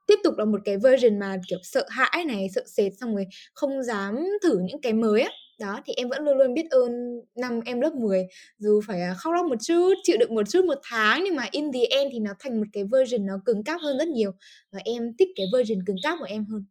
[0.07, 3.27] tiếp tục là một cái version mà kiểu sợ hãi này, sợ sệt, xong rồi
[3.55, 7.21] không dám thử những cái mới á đó thì em vẫn luôn luôn biết ơn
[7.37, 8.27] năm em lớp 10
[8.59, 11.44] dù phải à, khóc lóc một chút chịu đựng một chút một tháng nhưng mà
[11.51, 14.31] in the end thì nó thành một cái version nó cứng cáp hơn rất nhiều
[14.73, 16.64] và em thích cái version cứng cáp của em hơn.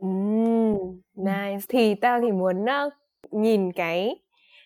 [0.00, 1.66] Mm, nice.
[1.68, 2.92] Thì tao thì muốn uh,
[3.30, 4.16] nhìn cái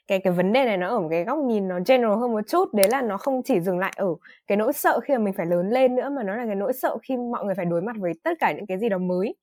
[0.06, 2.40] cái cái vấn đề này nó ở một cái góc nhìn nó general hơn một
[2.48, 2.74] chút.
[2.74, 4.06] Đấy là nó không chỉ dừng lại ở
[4.46, 6.72] cái nỗi sợ khi mà mình phải lớn lên nữa mà nó là cái nỗi
[6.72, 9.34] sợ khi mọi người phải đối mặt với tất cả những cái gì đó mới.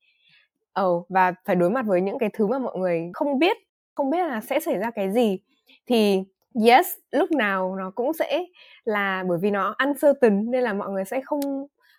[0.72, 3.56] Ờ và phải đối mặt với những cái thứ mà mọi người không biết
[4.00, 5.38] không biết là sẽ xảy ra cái gì.
[5.86, 6.22] Thì
[6.66, 8.44] yes lúc nào nó cũng sẽ
[8.84, 11.40] là bởi vì nó uncertain nên là mọi người sẽ không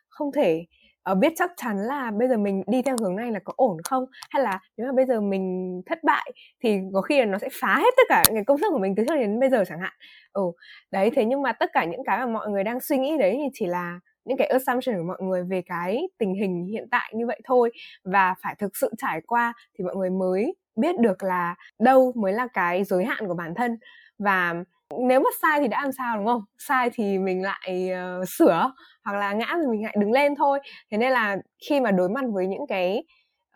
[0.09, 0.65] không thể
[1.11, 3.77] uh, biết chắc chắn là bây giờ mình đi theo hướng này là có ổn
[3.83, 4.05] không?
[4.29, 6.31] Hay là nếu mà bây giờ mình thất bại
[6.63, 8.79] thì có khi là nó sẽ phá hết tất cả những cái công sức của
[8.79, 9.93] mình từ trước đến bây giờ chẳng hạn.
[10.33, 10.43] Ừ
[10.91, 13.31] đấy thế nhưng mà tất cả những cái mà mọi người đang suy nghĩ đấy
[13.37, 17.13] thì chỉ là những cái assumption của mọi người về cái tình hình hiện tại
[17.15, 17.71] như vậy thôi.
[18.03, 22.33] Và phải thực sự trải qua thì mọi người mới biết được là đâu mới
[22.33, 23.77] là cái giới hạn của bản thân.
[24.19, 24.53] Và
[24.99, 26.43] nếu mà sai thì đã làm sao đúng không?
[26.57, 28.71] Sai thì mình lại uh, sửa
[29.03, 30.59] hoặc là ngã thì mình lại đứng lên thôi.
[30.91, 31.37] Thế nên là
[31.69, 33.03] khi mà đối mặt với những cái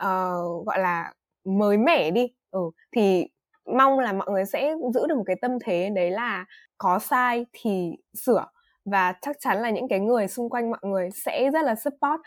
[0.03, 1.13] uh, gọi là
[1.45, 2.59] mới mẻ đi ừ,
[2.95, 3.27] thì
[3.77, 6.45] mong là mọi người sẽ giữ được một cái tâm thế đấy là
[6.77, 7.91] có sai thì
[8.25, 8.45] sửa
[8.85, 12.21] và chắc chắn là những cái người xung quanh mọi người sẽ rất là support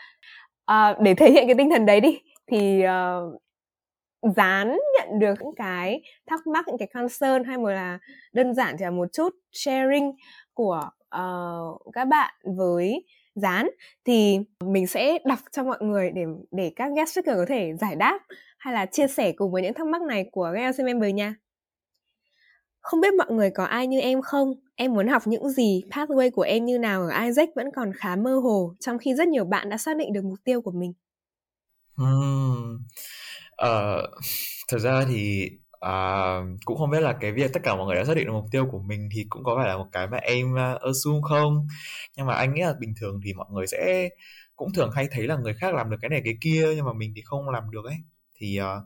[0.65, 3.41] à, để thể hiện cái tinh thần đấy đi thì uh,
[4.35, 7.99] dán nhận được những cái thắc mắc những cái concern hay một là
[8.33, 10.11] đơn giản chỉ là một chút sharing
[10.53, 13.69] của uh, các bạn với dán
[14.05, 17.95] thì mình sẽ đọc cho mọi người để để các guest speaker có thể giải
[17.95, 18.19] đáp
[18.57, 21.35] hay là chia sẻ cùng với những thắc mắc này của các LC member nha.
[22.81, 24.53] Không biết mọi người có ai như em không?
[24.81, 25.83] Em muốn học những gì?
[25.91, 29.27] Pathway của em như nào ở Isaac vẫn còn khá mơ hồ trong khi rất
[29.27, 30.93] nhiều bạn đã xác định được mục tiêu của mình.
[31.95, 32.75] Hmm.
[33.65, 34.09] Uh,
[34.67, 35.49] thật ra thì
[35.85, 38.33] uh, cũng không biết là cái việc tất cả mọi người đã xác định được
[38.33, 41.19] mục tiêu của mình thì cũng có phải là một cái mà em uh, assume
[41.29, 41.67] không
[42.17, 44.09] nhưng mà anh nghĩ là bình thường thì mọi người sẽ
[44.55, 46.93] cũng thường hay thấy là người khác làm được cái này cái kia nhưng mà
[46.93, 47.97] mình thì không làm được ấy
[48.35, 48.83] thì uh,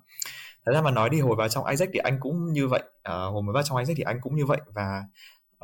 [0.66, 3.34] thật ra mà nói đi hồi vào trong Isaac thì anh cũng như vậy uh,
[3.34, 5.02] hồi mới vào trong Isaac thì anh cũng như vậy và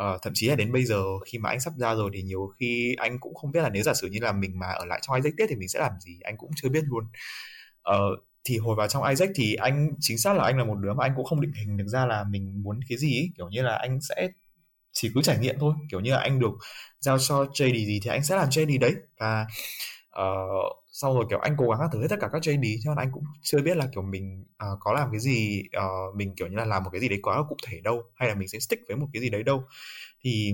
[0.03, 2.51] uh, thậm chí là đến bây giờ khi mà anh sắp ra rồi thì nhiều
[2.59, 4.99] khi anh cũng không biết là nếu giả sử như là mình mà ở lại
[5.03, 7.03] trong Isaac tiếp thì mình sẽ làm gì anh cũng chưa biết luôn.
[7.89, 10.93] Uh, thì hồi vào trong Isaac thì anh chính xác là anh là một đứa
[10.93, 13.29] mà anh cũng không định hình được ra là mình muốn cái gì ấy.
[13.37, 14.29] kiểu như là anh sẽ
[14.91, 15.73] chỉ cứ trải nghiệm thôi.
[15.91, 16.51] Kiểu như là anh được
[16.99, 18.95] giao cho JD gì thì anh sẽ làm JD đấy.
[19.19, 19.47] Và
[20.21, 22.97] uh, sau rồi kiểu anh cố gắng thử hết tất cả các JD cho nên
[22.97, 26.47] anh cũng chưa biết là kiểu mình uh, có làm cái gì uh, mình kiểu
[26.47, 28.47] như là làm một cái gì đấy quá là cụ thể đâu hay là mình
[28.47, 29.63] sẽ stick với một cái gì đấy đâu.
[30.23, 30.53] Thì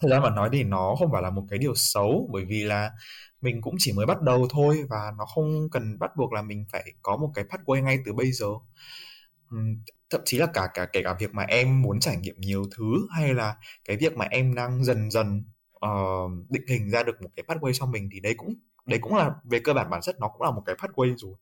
[0.00, 2.64] thật ra mà nói thì nó không phải là một cái điều xấu bởi vì
[2.64, 2.90] là
[3.40, 6.64] mình cũng chỉ mới bắt đầu thôi và nó không cần bắt buộc là mình
[6.72, 8.48] phải có một cái pathway ngay từ bây giờ.
[10.10, 12.84] Thậm chí là cả cả kể cả việc mà em muốn trải nghiệm nhiều thứ
[13.16, 15.44] hay là cái việc mà em đang dần dần
[15.86, 18.54] uh, định hình ra được một cái pathway cho mình thì đấy cũng
[18.86, 21.34] đấy cũng là về cơ bản bản chất nó cũng là một cái pathway rồi.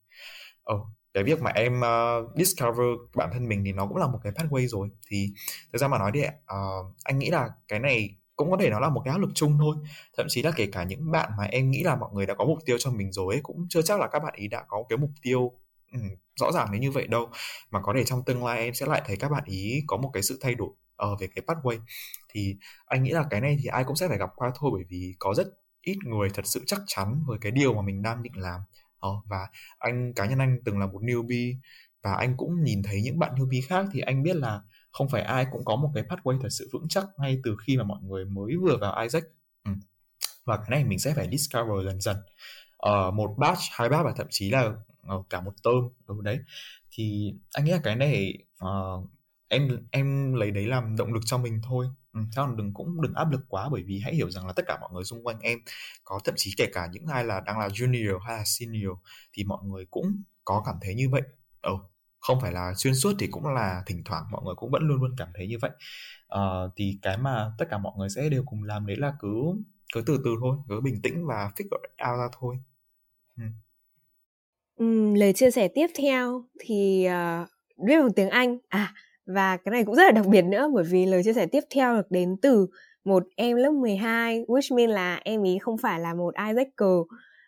[0.62, 0.76] Ờ
[1.14, 4.32] cái việc mà em uh, discover bản thân mình thì nó cũng là một cái
[4.32, 4.88] pathway rồi.
[5.08, 5.28] Thì
[5.72, 6.56] thực ra mà nói thì uh, ờ,
[7.04, 9.58] anh nghĩ là cái này cũng có thể nó là một cái áp lực chung
[9.60, 9.76] thôi.
[10.16, 12.44] Thậm chí là kể cả những bạn mà em nghĩ là mọi người đã có
[12.44, 14.84] mục tiêu cho mình rồi ấy cũng chưa chắc là các bạn ý đã có
[14.88, 15.52] cái mục tiêu
[15.92, 15.98] ừ,
[16.40, 17.30] rõ ràng đến như vậy đâu.
[17.70, 20.10] Mà có thể trong tương lai em sẽ lại thấy các bạn ý có một
[20.12, 21.78] cái sự thay đổi ở về cái pathway.
[22.28, 24.84] Thì anh nghĩ là cái này thì ai cũng sẽ phải gặp qua thôi bởi
[24.88, 25.46] vì có rất
[25.82, 28.60] ít người thật sự chắc chắn với cái điều mà mình đang định làm.
[28.98, 31.56] Ờ, và anh cá nhân anh từng là một newbie
[32.02, 35.22] và anh cũng nhìn thấy những bạn newbie khác thì anh biết là không phải
[35.22, 37.98] ai cũng có một cái pathway thật sự vững chắc ngay từ khi mà mọi
[38.02, 39.22] người mới vừa vào Isaac.
[39.64, 39.72] Ừ.
[40.44, 42.16] và cái này mình sẽ phải discover dần dần.
[42.88, 44.72] Uh, một batch hai batch và thậm chí là
[45.14, 46.38] uh, cả một tôm ở ừ, đấy.
[46.90, 49.10] Thì anh nghĩ là cái này uh,
[49.48, 53.14] em em lấy đấy làm động lực cho mình thôi ừ, chứ đừng cũng đừng
[53.14, 55.40] áp lực quá bởi vì hãy hiểu rằng là tất cả mọi người xung quanh
[55.40, 55.58] em
[56.04, 58.92] có thậm chí kể cả những ai là đang là junior hay là senior
[59.32, 61.22] thì mọi người cũng có cảm thấy như vậy.
[61.62, 61.72] Ừ,
[62.20, 65.00] không phải là xuyên suốt thì cũng là thỉnh thoảng mọi người cũng vẫn luôn
[65.00, 65.70] luôn cảm thấy như vậy.
[66.28, 66.40] À,
[66.76, 69.28] thì cái mà tất cả mọi người sẽ đều cùng làm đấy là cứ
[69.94, 72.58] cứ từ từ thôi cứ bình tĩnh và figure out ra thôi.
[73.36, 73.44] Ừ.
[74.76, 77.48] Ừ, lời chia sẻ tiếp theo thì uh,
[77.86, 78.58] viết bằng tiếng Anh.
[78.68, 78.94] À
[79.26, 81.60] và cái này cũng rất là đặc biệt nữa bởi vì lời chia sẻ tiếp
[81.74, 82.66] theo được đến từ
[83.04, 86.68] một em lớp 12 which mean là em ý không phải là một Isaac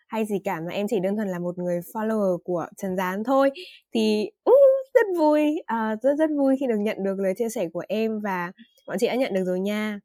[0.07, 3.23] hay gì cả mà em chỉ đơn thuần là một người follower của Trần Gián
[3.23, 3.51] thôi
[3.93, 4.55] thì uh,
[4.93, 8.19] rất vui uh, rất rất vui khi được nhận được lời chia sẻ của em
[8.19, 8.51] và
[8.87, 9.99] bọn chị đã nhận được rồi nha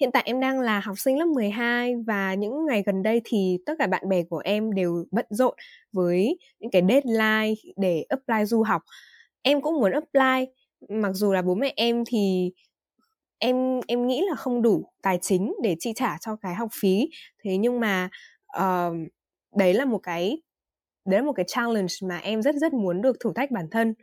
[0.00, 3.58] Hiện tại em đang là học sinh lớp 12 và những ngày gần đây thì
[3.66, 5.54] tất cả bạn bè của em đều bận rộn
[5.92, 8.82] với những cái deadline để apply du học.
[9.48, 10.52] Em cũng muốn apply,
[10.88, 12.52] mặc dù là bố mẹ em thì
[13.38, 17.10] em em nghĩ là không đủ tài chính để chi trả cho cái học phí.
[17.44, 18.08] Thế nhưng mà
[18.58, 18.94] uh,
[19.56, 20.42] đấy là một cái
[21.04, 23.94] đấy là một cái challenge mà em rất rất muốn được thử thách bản thân.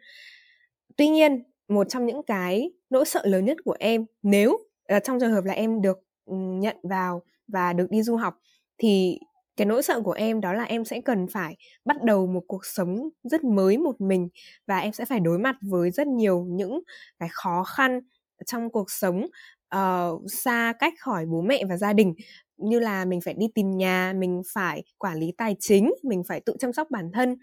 [0.98, 4.52] Tuy nhiên, một trong những cái nỗi sợ lớn nhất của em nếu
[4.96, 8.39] uh, trong trường hợp là em được nhận vào và được đi du học
[8.78, 9.20] thì
[9.58, 12.66] cái nỗi sợ của em đó là em sẽ cần phải bắt đầu một cuộc
[12.66, 14.30] sống rất mới một mình
[14.68, 16.82] và em sẽ phải đối mặt với rất nhiều những
[17.20, 18.01] cái khó khăn
[18.45, 19.28] trong cuộc sống
[19.76, 22.14] uh, xa cách khỏi bố mẹ và gia đình.
[22.58, 26.39] Như là mình phải đi tìm nhà mình phải quản lý tài chính mình phải
[26.39, 27.36] tự chăm sóc bản thân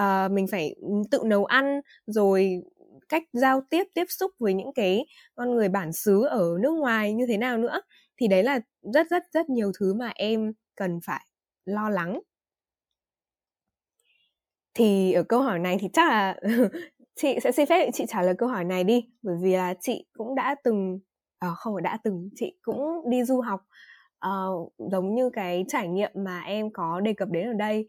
[0.00, 0.74] uh, mình phải
[1.10, 2.62] tự nấu ăn rồi
[3.08, 7.12] cách giao tiếp tiếp xúc với những cái con người bản xứ ở nước ngoài
[7.12, 7.80] như thế nào nữa.
[8.20, 8.60] Thì đấy là
[8.94, 11.26] rất rất rất nhiều thứ mà em cần phải
[11.68, 12.20] lo lắng.
[14.74, 16.40] Thì ở câu hỏi này thì chắc là
[17.16, 20.06] chị sẽ xin phép chị trả lời câu hỏi này đi bởi vì là chị
[20.12, 20.98] cũng đã từng
[21.38, 23.60] à, không phải đã từng chị cũng đi du học
[24.26, 27.86] uh, giống như cái trải nghiệm mà em có đề cập đến ở đây.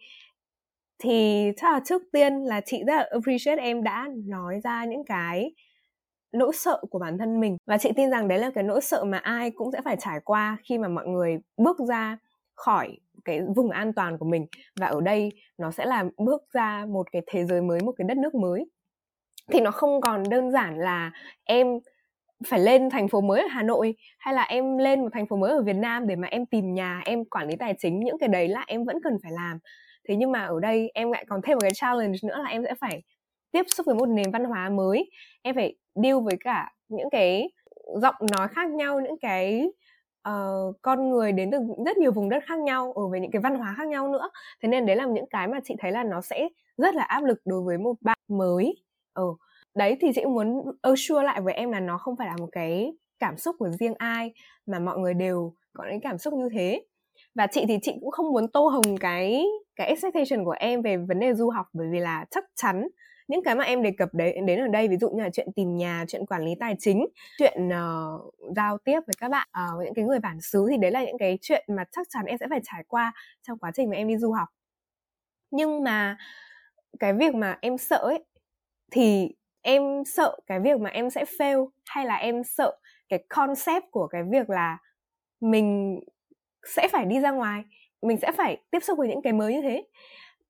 [1.00, 5.06] Thì chắc là trước tiên là chị rất là appreciate em đã nói ra những
[5.06, 5.52] cái
[6.32, 7.58] nỗi sợ của bản thân mình.
[7.68, 10.20] Và chị tin rằng đấy là cái nỗi sợ mà ai cũng sẽ phải trải
[10.26, 12.18] qua khi mà mọi người bước ra
[12.56, 14.48] khỏi cái vùng an toàn của mình.
[14.80, 18.06] Và ở đây nó sẽ là bước ra một cái thế giới mới, một cái
[18.08, 18.66] đất nước mới.
[19.52, 21.12] Thì nó không còn đơn giản là
[21.44, 21.68] em
[22.48, 25.36] phải lên thành phố mới ở Hà Nội, hay là em lên một thành phố
[25.36, 28.18] mới ở Việt Nam để mà em tìm nhà, em quản lý tài chính, những
[28.18, 29.60] cái đấy là em vẫn cần phải làm.
[30.08, 32.64] Thế nhưng mà ở đây em lại còn thêm một cái challenge nữa là em
[32.64, 33.02] sẽ phải
[33.52, 35.10] tiếp xúc với một nền văn hóa mới.
[35.42, 37.50] Em phải deal với cả những cái
[38.02, 39.72] giọng nói khác nhau, những cái
[40.30, 43.42] uh, con người đến từ rất nhiều vùng đất khác nhau ở với những cái
[43.42, 44.30] văn hóa khác nhau nữa
[44.62, 47.24] thế nên đấy là những cái mà chị thấy là nó sẽ rất là áp
[47.24, 48.76] lực đối với một bạn mới
[49.14, 49.34] ờ ừ.
[49.76, 52.94] đấy thì chị muốn assure lại với em là nó không phải là một cái
[53.20, 54.34] cảm xúc của riêng ai
[54.66, 56.86] mà mọi người đều có những cảm xúc như thế
[57.36, 60.98] và chị thì chị cũng không muốn tô hồng cái cái expectation của em về
[60.98, 62.88] vấn đề du học bởi vì là chắc chắn
[63.30, 65.48] những cái mà em đề cập đấy đến ở đây ví dụ như là chuyện
[65.56, 67.06] tìm nhà chuyện quản lý tài chính
[67.38, 70.92] chuyện uh, giao tiếp với các bạn uh, những cái người bản xứ thì đấy
[70.92, 73.14] là những cái chuyện mà chắc chắn em sẽ phải trải qua
[73.48, 74.48] trong quá trình mà em đi du học.
[75.52, 76.18] Nhưng mà
[77.00, 78.24] cái việc mà em sợ ấy
[78.92, 82.78] thì em sợ cái việc mà em sẽ fail hay là em sợ
[83.10, 84.78] cái concept của cái việc là
[85.42, 86.00] mình
[86.76, 87.64] sẽ phải đi ra ngoài
[88.02, 89.84] mình sẽ phải tiếp xúc với những cái mới như thế?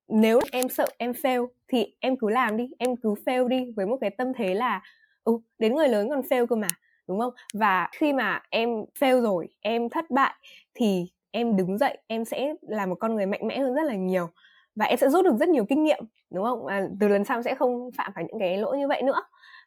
[0.09, 3.85] Nếu em sợ em fail thì em cứ làm đi em cứ fail đi với
[3.85, 4.81] một cái tâm thế là
[5.23, 6.67] ừ đến người lớn còn fail cơ mà
[7.07, 7.33] đúng không?
[7.53, 10.33] Và khi mà em fail rồi em thất bại
[10.73, 13.95] thì em đứng dậy em sẽ là một con người mạnh mẽ hơn rất là
[13.95, 14.29] nhiều
[14.75, 16.65] và em sẽ rút được rất nhiều kinh nghiệm đúng không?
[16.65, 19.21] À, từ lần sau sẽ không phạm phải những cái lỗi như vậy nữa.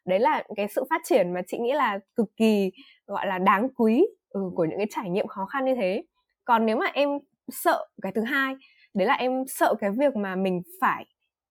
[0.05, 2.71] Đấy là cái sự phát triển mà chị nghĩ là cực kỳ
[3.07, 6.03] gọi là đáng quý ừ, của những cái trải nghiệm khó khăn như thế.
[6.45, 7.09] Còn nếu mà em
[7.49, 8.55] sợ cái thứ hai
[8.93, 11.05] đấy là em sợ cái việc mà mình phải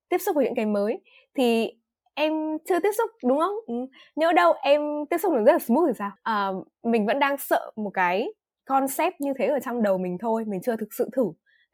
[0.08, 1.00] tiếp xúc với những cái mới.
[1.36, 1.70] Thì
[2.14, 2.32] em
[2.68, 3.54] chưa tiếp xúc đúng không?
[3.66, 3.74] Ừ.
[4.16, 4.80] nhớ đâu em
[5.10, 6.10] tiếp xúc được rất là smooth thì sao?
[6.22, 6.48] À,
[6.82, 8.28] mình vẫn đang sợ một cái
[8.64, 11.24] concept như thế ở trong đầu mình thôi mình chưa thực sự thử.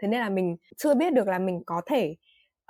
[0.02, 2.16] Thế nên là mình chưa biết được là mình có thể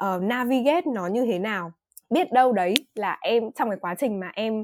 [0.04, 1.72] uh, navigate nó như thế nào.
[2.10, 4.60] Biết đâu đấy là em trong cái quá trình mà em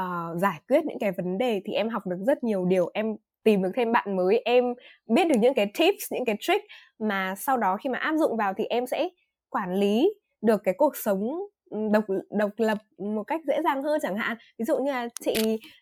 [0.00, 3.16] uh, giải quyết những cái vấn đề thì em học được rất nhiều điều em
[3.44, 4.64] tìm được thêm bạn mới em
[5.06, 6.64] biết được những cái tips những cái trick
[6.98, 9.08] mà sau đó khi mà áp dụng vào thì em sẽ
[9.50, 11.30] quản lý được cái cuộc sống
[11.92, 14.36] độc độc lập một cách dễ dàng hơn chẳng hạn.
[14.58, 15.34] Ví dụ như là chị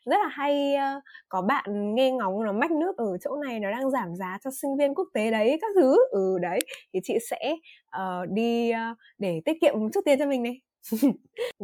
[0.04, 3.70] rất là hay uh, có bạn nghe ngóng nó mách nước ở chỗ này nó
[3.70, 5.96] đang giảm giá cho sinh viên quốc tế đấy các thứ.
[6.10, 6.58] Ừ đấy
[6.94, 7.54] thì chị sẽ
[7.96, 10.60] uh, đi uh, để tiết kiệm một chút tiền cho mình này.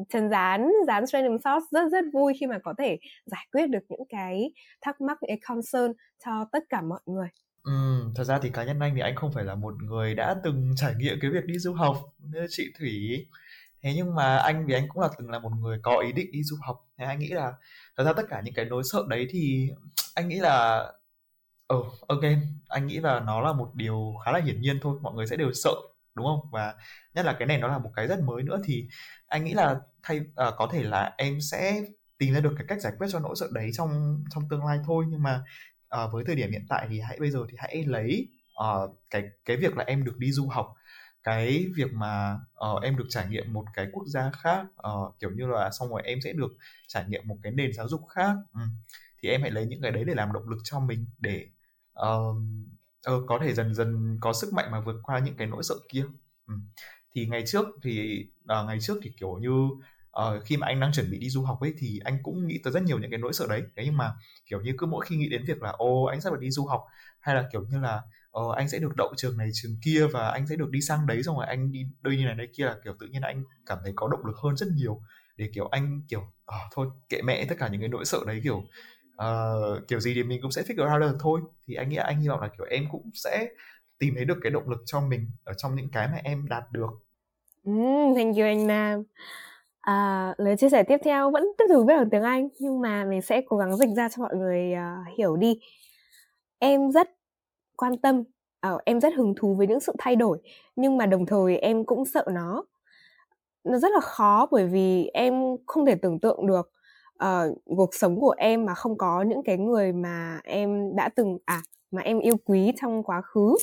[0.09, 3.83] Trần dán Gián Random thoughts rất rất vui khi mà có thể giải quyết được
[3.89, 5.93] những cái thắc mắc, những cái concern
[6.25, 7.29] cho tất cả mọi người.
[7.63, 7.73] Ừ,
[8.15, 10.73] thật ra thì cá nhân anh thì anh không phải là một người đã từng
[10.77, 13.27] trải nghiệm cái việc đi du học như chị Thủy.
[13.83, 16.33] Thế nhưng mà anh vì anh cũng là từng là một người có ý định
[16.33, 16.77] đi du học.
[16.99, 17.53] Thế anh nghĩ là
[17.97, 19.71] thật ra tất cả những cái nỗi sợ đấy thì
[20.15, 20.87] anh nghĩ là
[21.67, 22.23] ờ oh, ok
[22.69, 25.37] anh nghĩ là nó là một điều khá là hiển nhiên thôi mọi người sẽ
[25.37, 25.75] đều sợ
[26.19, 26.75] đúng không và
[27.15, 28.89] nhất là cái này nó là một cái rất mới nữa thì
[29.27, 31.83] anh nghĩ là thay uh, có thể là em sẽ
[32.19, 34.79] tìm ra được cái cách giải quyết cho nỗi sợ đấy trong trong tương lai
[34.87, 35.43] thôi nhưng mà
[36.05, 38.29] uh, với thời điểm hiện tại thì hãy bây giờ thì hãy lấy
[38.65, 40.75] uh, cái cái việc là em được đi du học
[41.23, 42.39] cái việc mà
[42.71, 45.89] uh, em được trải nghiệm một cái quốc gia khác uh, kiểu như là xong
[45.89, 46.53] rồi em sẽ được
[46.89, 48.61] trải nghiệm một cái nền giáo dục khác ừ.
[49.23, 51.47] thì em hãy lấy những cái đấy để làm động lực cho mình để
[52.01, 52.37] uh,
[53.05, 55.75] ờ, có thể dần dần có sức mạnh mà vượt qua những cái nỗi sợ
[55.89, 56.05] kia
[56.47, 56.55] ừ.
[57.15, 59.69] thì ngày trước thì à, ngày trước thì kiểu như
[60.19, 62.59] uh, khi mà anh đang chuẩn bị đi du học ấy thì anh cũng nghĩ
[62.65, 64.13] tới rất nhiều những cái nỗi sợ đấy thế nhưng mà
[64.47, 66.67] kiểu như cứ mỗi khi nghĩ đến việc là ô anh sắp được đi du
[66.67, 66.85] học
[67.21, 70.29] hay là kiểu như là ờ, anh sẽ được đậu trường này trường kia và
[70.29, 72.65] anh sẽ được đi sang đấy xong rồi anh đi đây như này đây kia
[72.65, 75.01] là kiểu tự nhiên anh cảm thấy có động lực hơn rất nhiều
[75.37, 78.41] để kiểu anh kiểu à, thôi kệ mẹ tất cả những cái nỗi sợ đấy
[78.45, 78.65] kiểu
[79.23, 82.21] uh, kiểu gì thì mình cũng sẽ figure out được thôi thì anh nghĩ anh
[82.21, 83.49] hy vọng là kiểu em cũng sẽ
[83.99, 86.65] tìm thấy được cái động lực cho mình ở trong những cái mà em đạt
[86.73, 86.91] được.
[87.65, 89.03] Mm, thank you anh Nam.
[89.81, 93.05] À, lời chia sẻ tiếp theo vẫn tiếp tục viết bằng tiếng Anh nhưng mà
[93.05, 95.61] mình sẽ cố gắng dịch ra cho mọi người uh, hiểu đi.
[96.59, 97.11] Em rất
[97.77, 98.23] quan tâm,
[98.75, 100.39] uh, em rất hứng thú với những sự thay đổi
[100.77, 102.65] nhưng mà đồng thời em cũng sợ nó.
[103.65, 105.35] Nó rất là khó bởi vì em
[105.67, 106.73] không thể tưởng tượng được
[107.25, 111.39] uh, cuộc sống của em mà không có những cái người mà em đã từng
[111.45, 113.57] à mà em yêu quý trong quá khứ.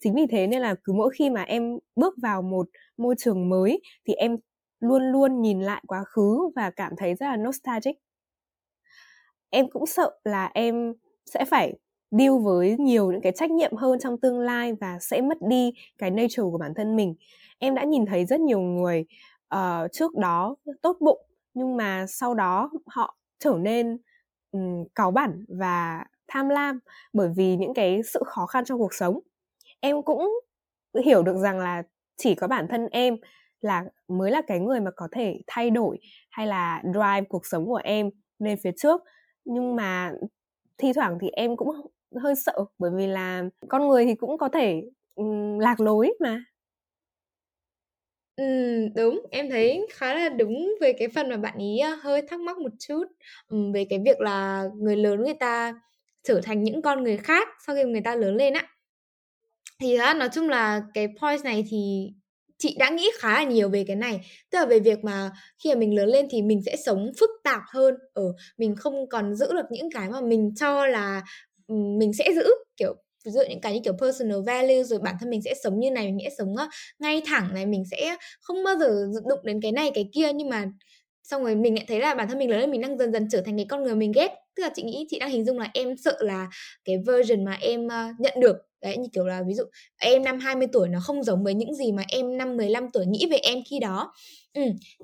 [0.00, 3.48] Chính vì thế nên là cứ mỗi khi mà em bước vào một môi trường
[3.48, 4.36] mới thì em
[4.80, 7.96] luôn luôn nhìn lại quá khứ và cảm thấy rất là nostalgic.
[9.50, 10.94] Em cũng sợ là em
[11.26, 11.74] sẽ phải
[12.10, 15.72] deal với nhiều những cái trách nhiệm hơn trong tương lai và sẽ mất đi
[15.98, 17.14] cái nature của bản thân mình.
[17.58, 19.04] Em đã nhìn thấy rất nhiều người
[19.54, 21.27] uh, trước đó tốt bụng
[21.58, 23.98] nhưng mà sau đó họ trở nên
[24.52, 26.78] um, cáu bẩn và tham lam
[27.12, 29.20] bởi vì những cái sự khó khăn trong cuộc sống.
[29.80, 30.30] Em cũng
[31.04, 31.82] hiểu được rằng là
[32.16, 33.16] chỉ có bản thân em
[33.60, 35.98] là mới là cái người mà có thể thay đổi
[36.30, 39.02] hay là drive cuộc sống của em lên phía trước.
[39.44, 40.12] Nhưng mà
[40.78, 41.68] thi thoảng thì em cũng
[42.22, 44.82] hơi sợ bởi vì là con người thì cũng có thể
[45.14, 46.44] um, lạc lối mà.
[48.38, 48.44] Ừ,
[48.96, 52.40] đúng, em thấy khá là đúng về cái phần mà bạn ý ờ, hơi thắc
[52.40, 53.04] mắc một chút
[53.74, 55.74] về cái việc là người lớn người ta
[56.22, 58.66] trở thành những con người khác sau khi người ta lớn lên á.
[59.80, 62.08] Thì á, nói chung là cái point này thì
[62.58, 64.20] chị đã nghĩ khá là nhiều về cái này
[64.50, 65.30] tức là về việc mà
[65.64, 68.76] khi mà mình lớn lên thì mình sẽ sống phức tạp hơn ở ừ, mình
[68.76, 71.22] không còn giữ được những cái mà mình cho là
[71.68, 72.44] mình sẽ giữ
[72.76, 72.94] kiểu
[73.28, 75.90] ví dụ những cái như kiểu personal value rồi bản thân mình sẽ sống như
[75.90, 76.68] này mình sẽ sống ờ,
[76.98, 80.32] ngay thẳng này mình sẽ không bao giờ đụng đến cái này cái kia.
[80.32, 80.66] Nhưng mà
[81.22, 83.28] xong rồi mình lại thấy là bản thân mình lớn lên mình đang dần dần
[83.30, 84.30] trở thành cái con người mình ghét.
[84.56, 86.48] Tức là chị nghĩ chị đang hình dung là em sợ là
[86.84, 88.56] cái version mà em uh, nhận được.
[88.82, 89.64] Đấy như kiểu là ví dụ
[90.00, 93.06] em năm 20 tuổi nó không giống với những gì mà em năm 15 tuổi
[93.06, 94.12] nghĩ về em khi đó.
[94.54, 94.62] Ừ,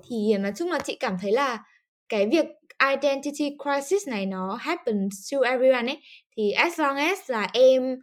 [0.09, 1.65] thì nói chung là chị cảm thấy là
[2.09, 2.47] cái việc
[2.93, 5.99] identity crisis này nó happens to everyone ấy
[6.37, 7.97] thì as long as là em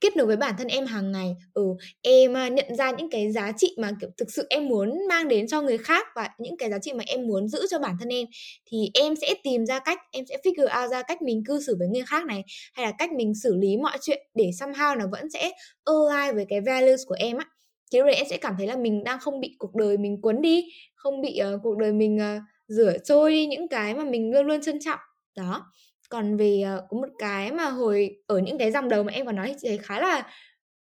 [0.00, 1.62] kết nối với bản thân em hàng ngày ừ
[2.02, 5.28] em ờ, nhận ra những cái giá trị mà kiểu thực sự em muốn mang
[5.28, 7.96] đến cho người khác và những cái giá trị mà em muốn giữ cho bản
[8.00, 8.26] thân em
[8.70, 11.76] thì em sẽ tìm ra cách em sẽ figure out ra cách mình cư xử
[11.78, 15.04] với người khác này hay là cách mình xử lý mọi chuyện để somehow nó
[15.12, 15.50] vẫn sẽ
[15.84, 17.44] align với cái values của em á.
[17.92, 20.20] Thì lúc đấy em sẽ cảm thấy là mình đang không bị cuộc đời mình
[20.20, 20.64] cuốn đi
[20.94, 24.46] không bị uh, cuộc đời mình uh, rửa trôi đi những cái mà mình luôn
[24.46, 25.00] luôn trân trọng.
[25.36, 25.72] Đó.
[26.08, 29.26] Còn về uh, có một cái mà hồi ở những cái dòng đầu mà em
[29.26, 30.30] còn nói chị thấy khá là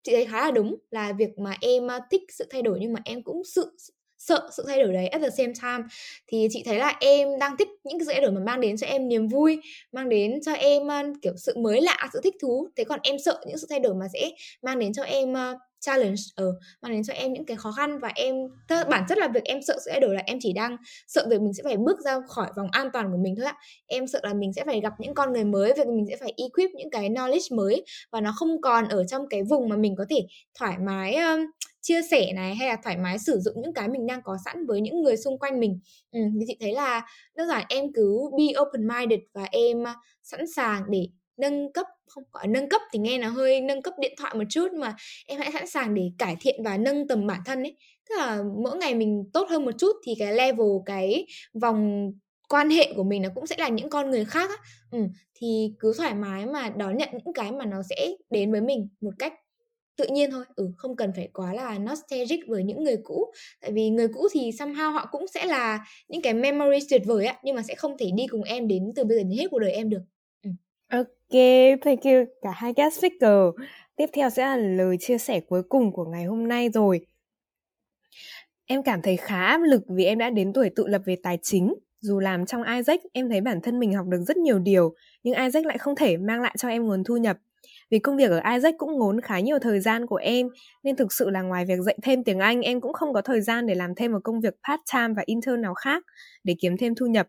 [0.04, 2.94] chị thấy khá là đúng là việc mà em uh, thích sự thay đổi nhưng
[2.94, 3.78] mà em cũng sự
[4.18, 5.08] sợ sự thay đổi đấy.
[5.08, 5.84] At the same time
[6.28, 8.78] thì chị thấy là em đang thích những cái sự thay đổi mà mang đến
[8.78, 9.62] cho em niềm vui
[9.92, 12.68] mang đến cho em uh, kiểu sự mới lạ sự thích thú.
[12.76, 15.60] Thế còn em sợ những sự thay đổi mà sẽ mang đến cho em uh,
[15.80, 18.36] challenge ở uh, mang đến cho em những cái khó khăn và em
[18.90, 21.42] bản chất là việc em sợ sự thay đổi là em chỉ đang sợ việc
[21.42, 23.56] mình sẽ phải bước ra khỏi vòng an toàn của mình thôi ạ.
[23.88, 26.34] Em sợ là mình sẽ phải gặp những con người mới việc mình sẽ phải
[26.38, 29.96] equip những cái knowledge mới và nó không còn ở trong cái vùng mà mình
[29.98, 30.26] có thể
[30.60, 31.50] thoải mái uh,
[31.88, 34.66] chia sẻ này hay là thoải mái sử dụng những cái mình đang có sẵn
[34.66, 35.80] với những người xung quanh mình.
[36.12, 39.84] Ừ, thì chị thấy là đơn giản em cứ be open minded và em
[40.24, 41.08] sẵn sàng để
[41.38, 44.44] nâng cấp không gọi nâng cấp thì nghe nó hơi nâng cấp điện thoại một
[44.50, 44.96] chút mà
[45.28, 47.78] em hãy sẵn sàng để cải thiện và nâng tầm bản thân ấy.
[48.10, 51.26] Tức là mỗi ngày mình tốt hơn một chút thì cái level cái
[51.62, 52.12] vòng
[52.50, 54.56] quan hệ của mình nó cũng sẽ là những con người khác á.
[54.92, 55.00] Ừ,
[55.34, 58.88] thì cứ thoải mái mà đón nhận những cái mà nó sẽ đến với mình
[59.02, 59.34] một cách
[59.98, 60.46] tự nhiên thôi.
[60.56, 63.32] Ừ không cần phải quá là nostalgic với những người cũ.
[63.62, 67.26] Tại vì người cũ thì somehow họ cũng sẽ là những cái memories tuyệt vời
[67.26, 69.48] á nhưng mà sẽ không thể đi cùng em đến từ bây giờ đến hết
[69.52, 70.02] cuộc đời em được.
[70.44, 70.50] Ừ.
[70.90, 71.42] ok
[71.82, 73.66] thank you cả hai guest speaker.
[73.96, 77.06] Tiếp theo sẽ là lời chia sẻ cuối cùng của ngày hôm nay rồi.
[78.66, 81.38] Em cảm thấy khá áp lực vì em đã đến tuổi tự lập về tài
[81.42, 81.74] chính.
[82.00, 85.36] Dù làm trong Isaac, em thấy bản thân mình học được rất nhiều điều, nhưng
[85.36, 87.38] Isaac lại không thể mang lại cho em nguồn thu nhập.
[87.92, 90.48] Vì công việc ở Isaac cũng ngốn khá nhiều thời gian của em
[90.84, 93.42] nên thực sự là ngoài việc dạy thêm tiếng Anh em cũng không có thời
[93.42, 96.04] gian để làm thêm một công việc part-time và intern nào khác
[96.44, 97.28] để kiếm thêm thu nhập.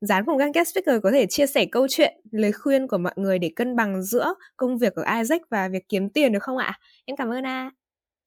[0.00, 3.14] Gián cùng các guest speaker có thể chia sẻ câu chuyện, lời khuyên của mọi
[3.16, 6.56] người để cân bằng giữa công việc ở Isaac và việc kiếm tiền được không
[6.56, 6.78] ạ?
[7.04, 7.70] Em cảm ơn ạ.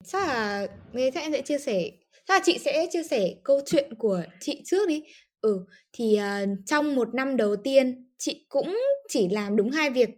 [0.04, 1.90] Chắc là nghe chắc em sẽ chia sẻ
[2.28, 5.02] chắc là chị sẽ chia sẻ câu chuyện của chị trước đi
[5.40, 10.08] ừ thì uh, trong một năm đầu tiên chị cũng chỉ làm đúng hai việc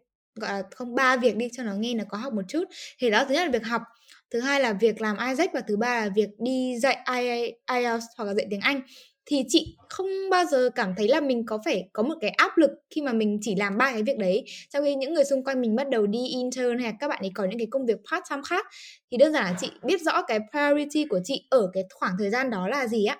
[0.41, 2.65] gọi là, không, ba việc đi cho nó nghe nó có học một chút.
[2.99, 3.83] Thì đó, thứ nhất là việc học,
[4.31, 8.25] thứ hai là việc làm Isaac và thứ ba là việc đi dạy IELTS hoặc
[8.25, 8.81] là dạy tiếng Anh.
[9.27, 12.59] Thì chị không bao giờ cảm thấy là mình có phải có một cái áp
[12.59, 15.45] lực khi mà mình chỉ làm ba cái việc đấy, trong khi những người xung
[15.45, 17.97] quanh mình bắt đầu đi intern hay các bạn ấy có những cái công việc
[18.11, 18.67] part time khác.
[19.11, 22.31] Thì đơn giản là chị biết rõ cái priority của chị ở cái khoảng thời
[22.31, 23.19] gian đó là gì á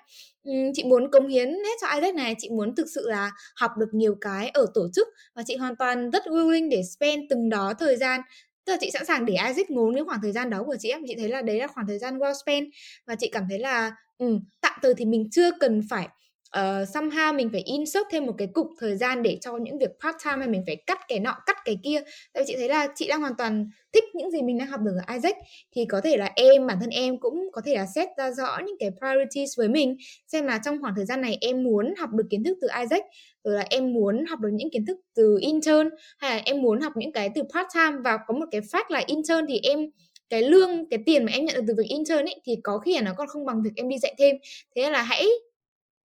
[0.73, 3.89] chị muốn cống hiến hết cho Isaac này chị muốn thực sự là học được
[3.93, 7.73] nhiều cái ở tổ chức và chị hoàn toàn rất willing để spend từng đó
[7.79, 8.21] thời gian.
[8.65, 10.89] Tức là chị sẵn sàng để Isaac ngốn những khoảng thời gian đó của chị
[10.89, 12.65] em chị thấy là đấy là khoảng thời gian well spent
[13.07, 16.07] và chị cảm thấy là ừ, tạm thời thì mình chưa cần phải
[16.59, 19.89] uh, somehow mình phải insert thêm một cái cục thời gian để cho những việc
[20.03, 22.01] part time hay mình phải cắt cái nọ cắt cái kia.
[22.33, 24.81] Tại vì chị thấy là chị đang hoàn toàn thích những gì mình đang học
[24.81, 25.35] được ở Isaac.
[25.75, 28.59] Thì có thể là em bản thân em cũng có thể là set ra rõ
[28.65, 29.97] những cái priorities với mình.
[30.27, 33.03] Xem là trong khoảng thời gian này em muốn học được kiến thức từ Isaac
[33.43, 36.81] rồi là em muốn học được những kiến thức từ intern hay là em muốn
[36.81, 37.97] học những cái từ part time.
[38.03, 39.79] Và có một cái fact là intern thì em
[40.29, 42.95] cái lương cái tiền mà em nhận được từ việc intern ấy thì có khi
[42.95, 44.35] là nó còn không bằng việc em đi dạy thêm.
[44.75, 45.27] Thế là hãy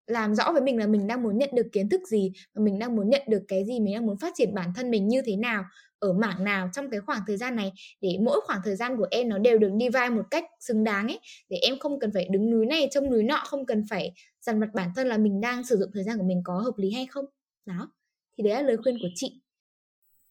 [0.07, 2.79] làm rõ với mình là mình đang muốn nhận được kiến thức gì, và mình
[2.79, 5.21] đang muốn nhận được cái gì, mình đang muốn phát triển bản thân mình như
[5.25, 5.63] thế nào,
[5.99, 7.71] ở mảng nào trong cái khoảng thời gian này,
[8.01, 10.83] để mỗi khoảng thời gian của em nó đều được đi vai một cách xứng
[10.83, 11.19] đáng ấy.
[11.49, 14.59] Để em không cần phải đứng núi này, trông núi nọ, không cần phải dằn
[14.59, 16.91] mặt bản thân là mình đang sử dụng thời gian của mình có hợp lý
[16.91, 17.25] hay không.
[17.65, 17.91] Đó,
[18.37, 19.41] thì đấy là lời khuyên của chị.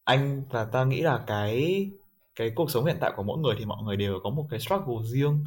[0.04, 1.86] Anh và ta nghĩ là cái
[2.34, 4.60] cái cuộc sống hiện tại của mỗi người thì mọi người đều có một cái
[4.60, 5.44] struggle riêng.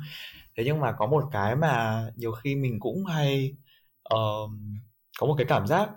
[0.58, 3.56] Thế nhưng mà có một cái mà nhiều khi mình cũng hay
[4.14, 4.52] uh,
[5.20, 5.90] có một cái cảm giác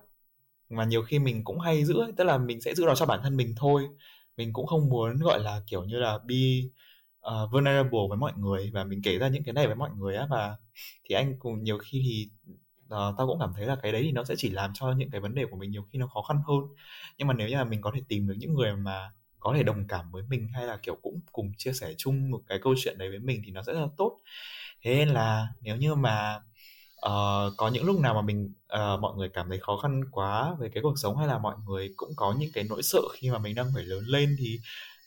[0.70, 3.20] mà nhiều khi mình cũng hay giữ tức là mình sẽ giữ nó cho bản
[3.22, 3.88] thân mình thôi.
[4.36, 6.36] Mình cũng không muốn gọi là kiểu như là be
[7.26, 10.16] uh, vulnerable với mọi người và mình kể ra những cái này với mọi người
[10.16, 10.56] á và
[11.04, 12.28] thì anh cùng nhiều khi thì
[12.84, 15.10] uh, tao cũng cảm thấy là cái đấy thì nó sẽ chỉ làm cho những
[15.10, 16.60] cái vấn đề của mình nhiều khi nó khó khăn hơn.
[17.18, 19.62] Nhưng mà nếu như là mình có thể tìm được những người mà có thể
[19.62, 22.74] đồng cảm với mình hay là kiểu cũng cùng chia sẻ chung một cái câu
[22.84, 24.18] chuyện đấy với mình thì nó sẽ rất là tốt.
[24.82, 26.40] Thế nên là nếu như mà
[27.06, 30.56] uh, có những lúc nào mà mình uh, mọi người cảm thấy khó khăn quá
[30.60, 33.30] về cái cuộc sống hay là mọi người cũng có những cái nỗi sợ khi
[33.30, 34.58] mà mình đang phải lớn lên thì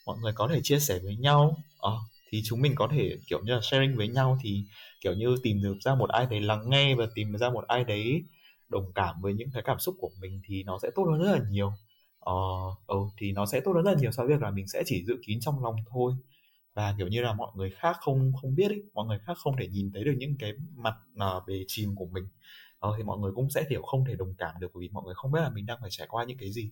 [0.05, 1.57] mọi người có thể chia sẻ với nhau?
[1.87, 1.99] Uh,
[2.31, 4.63] thì chúng mình có thể kiểu như là sharing với nhau thì
[5.01, 7.83] kiểu như tìm được ra một ai đấy lắng nghe và tìm ra một ai
[7.83, 8.23] đấy
[8.69, 11.31] đồng cảm với những cái cảm xúc của mình thì nó sẽ tốt hơn rất
[11.31, 11.73] là nhiều.
[12.19, 12.33] Ờ
[12.87, 14.83] ừ, thì nó sẽ tốt hơn rất là nhiều so với việc là mình sẽ
[14.85, 16.13] chỉ giữ kín trong lòng thôi
[16.79, 19.57] và kiểu như là mọi người khác không không biết ấy, mọi người khác không
[19.57, 22.27] thể nhìn thấy được những cái mặt uh, bề chìm của mình
[22.87, 25.13] uh, thì mọi người cũng sẽ kiểu không thể đồng cảm được vì mọi người
[25.15, 26.71] không biết là mình đang phải trải qua những cái gì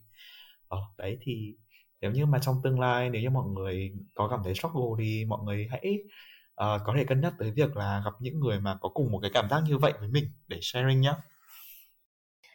[0.76, 1.56] uh, đấy thì
[2.02, 5.26] nếu như mà trong tương lai nếu như mọi người có cảm thấy struggle thì
[5.26, 6.00] mọi người hãy
[6.52, 9.20] uh, có thể cân nhắc tới việc là gặp những người mà có cùng một
[9.22, 11.14] cái cảm giác như vậy với mình để sharing nhé.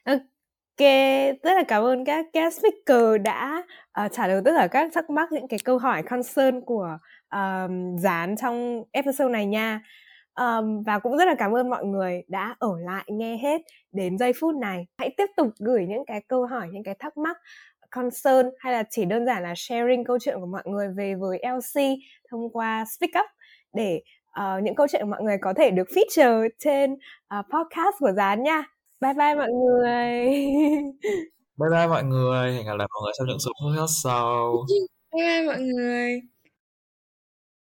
[0.04, 0.88] Ok,
[1.42, 3.64] rất là cảm ơn các guest speaker đã
[4.04, 6.98] uh, trả lời tất cả các thắc mắc những cái câu hỏi concern của
[7.36, 9.80] um, Gián trong episode này nha.
[10.40, 13.60] Um, và cũng rất là cảm ơn mọi người đã ở lại nghe hết
[13.92, 14.86] đến giây phút này.
[14.98, 17.36] Hãy tiếp tục gửi những cái câu hỏi, những cái thắc mắc
[17.90, 21.42] concern hay là chỉ đơn giản là sharing câu chuyện của mọi người về với
[21.42, 21.82] LC
[22.30, 23.30] thông qua Speak Up
[23.74, 24.00] để
[24.40, 26.98] uh, những câu chuyện của mọi người có thể được feature trên uh,
[27.30, 28.64] podcast của Gián nha.
[29.00, 30.24] Bye bye mọi người.
[31.60, 32.52] bye bye mọi người.
[32.52, 34.64] Hẹn gặp lại mọi người trong những số podcast sau.
[35.12, 36.31] Bye bye mọi người.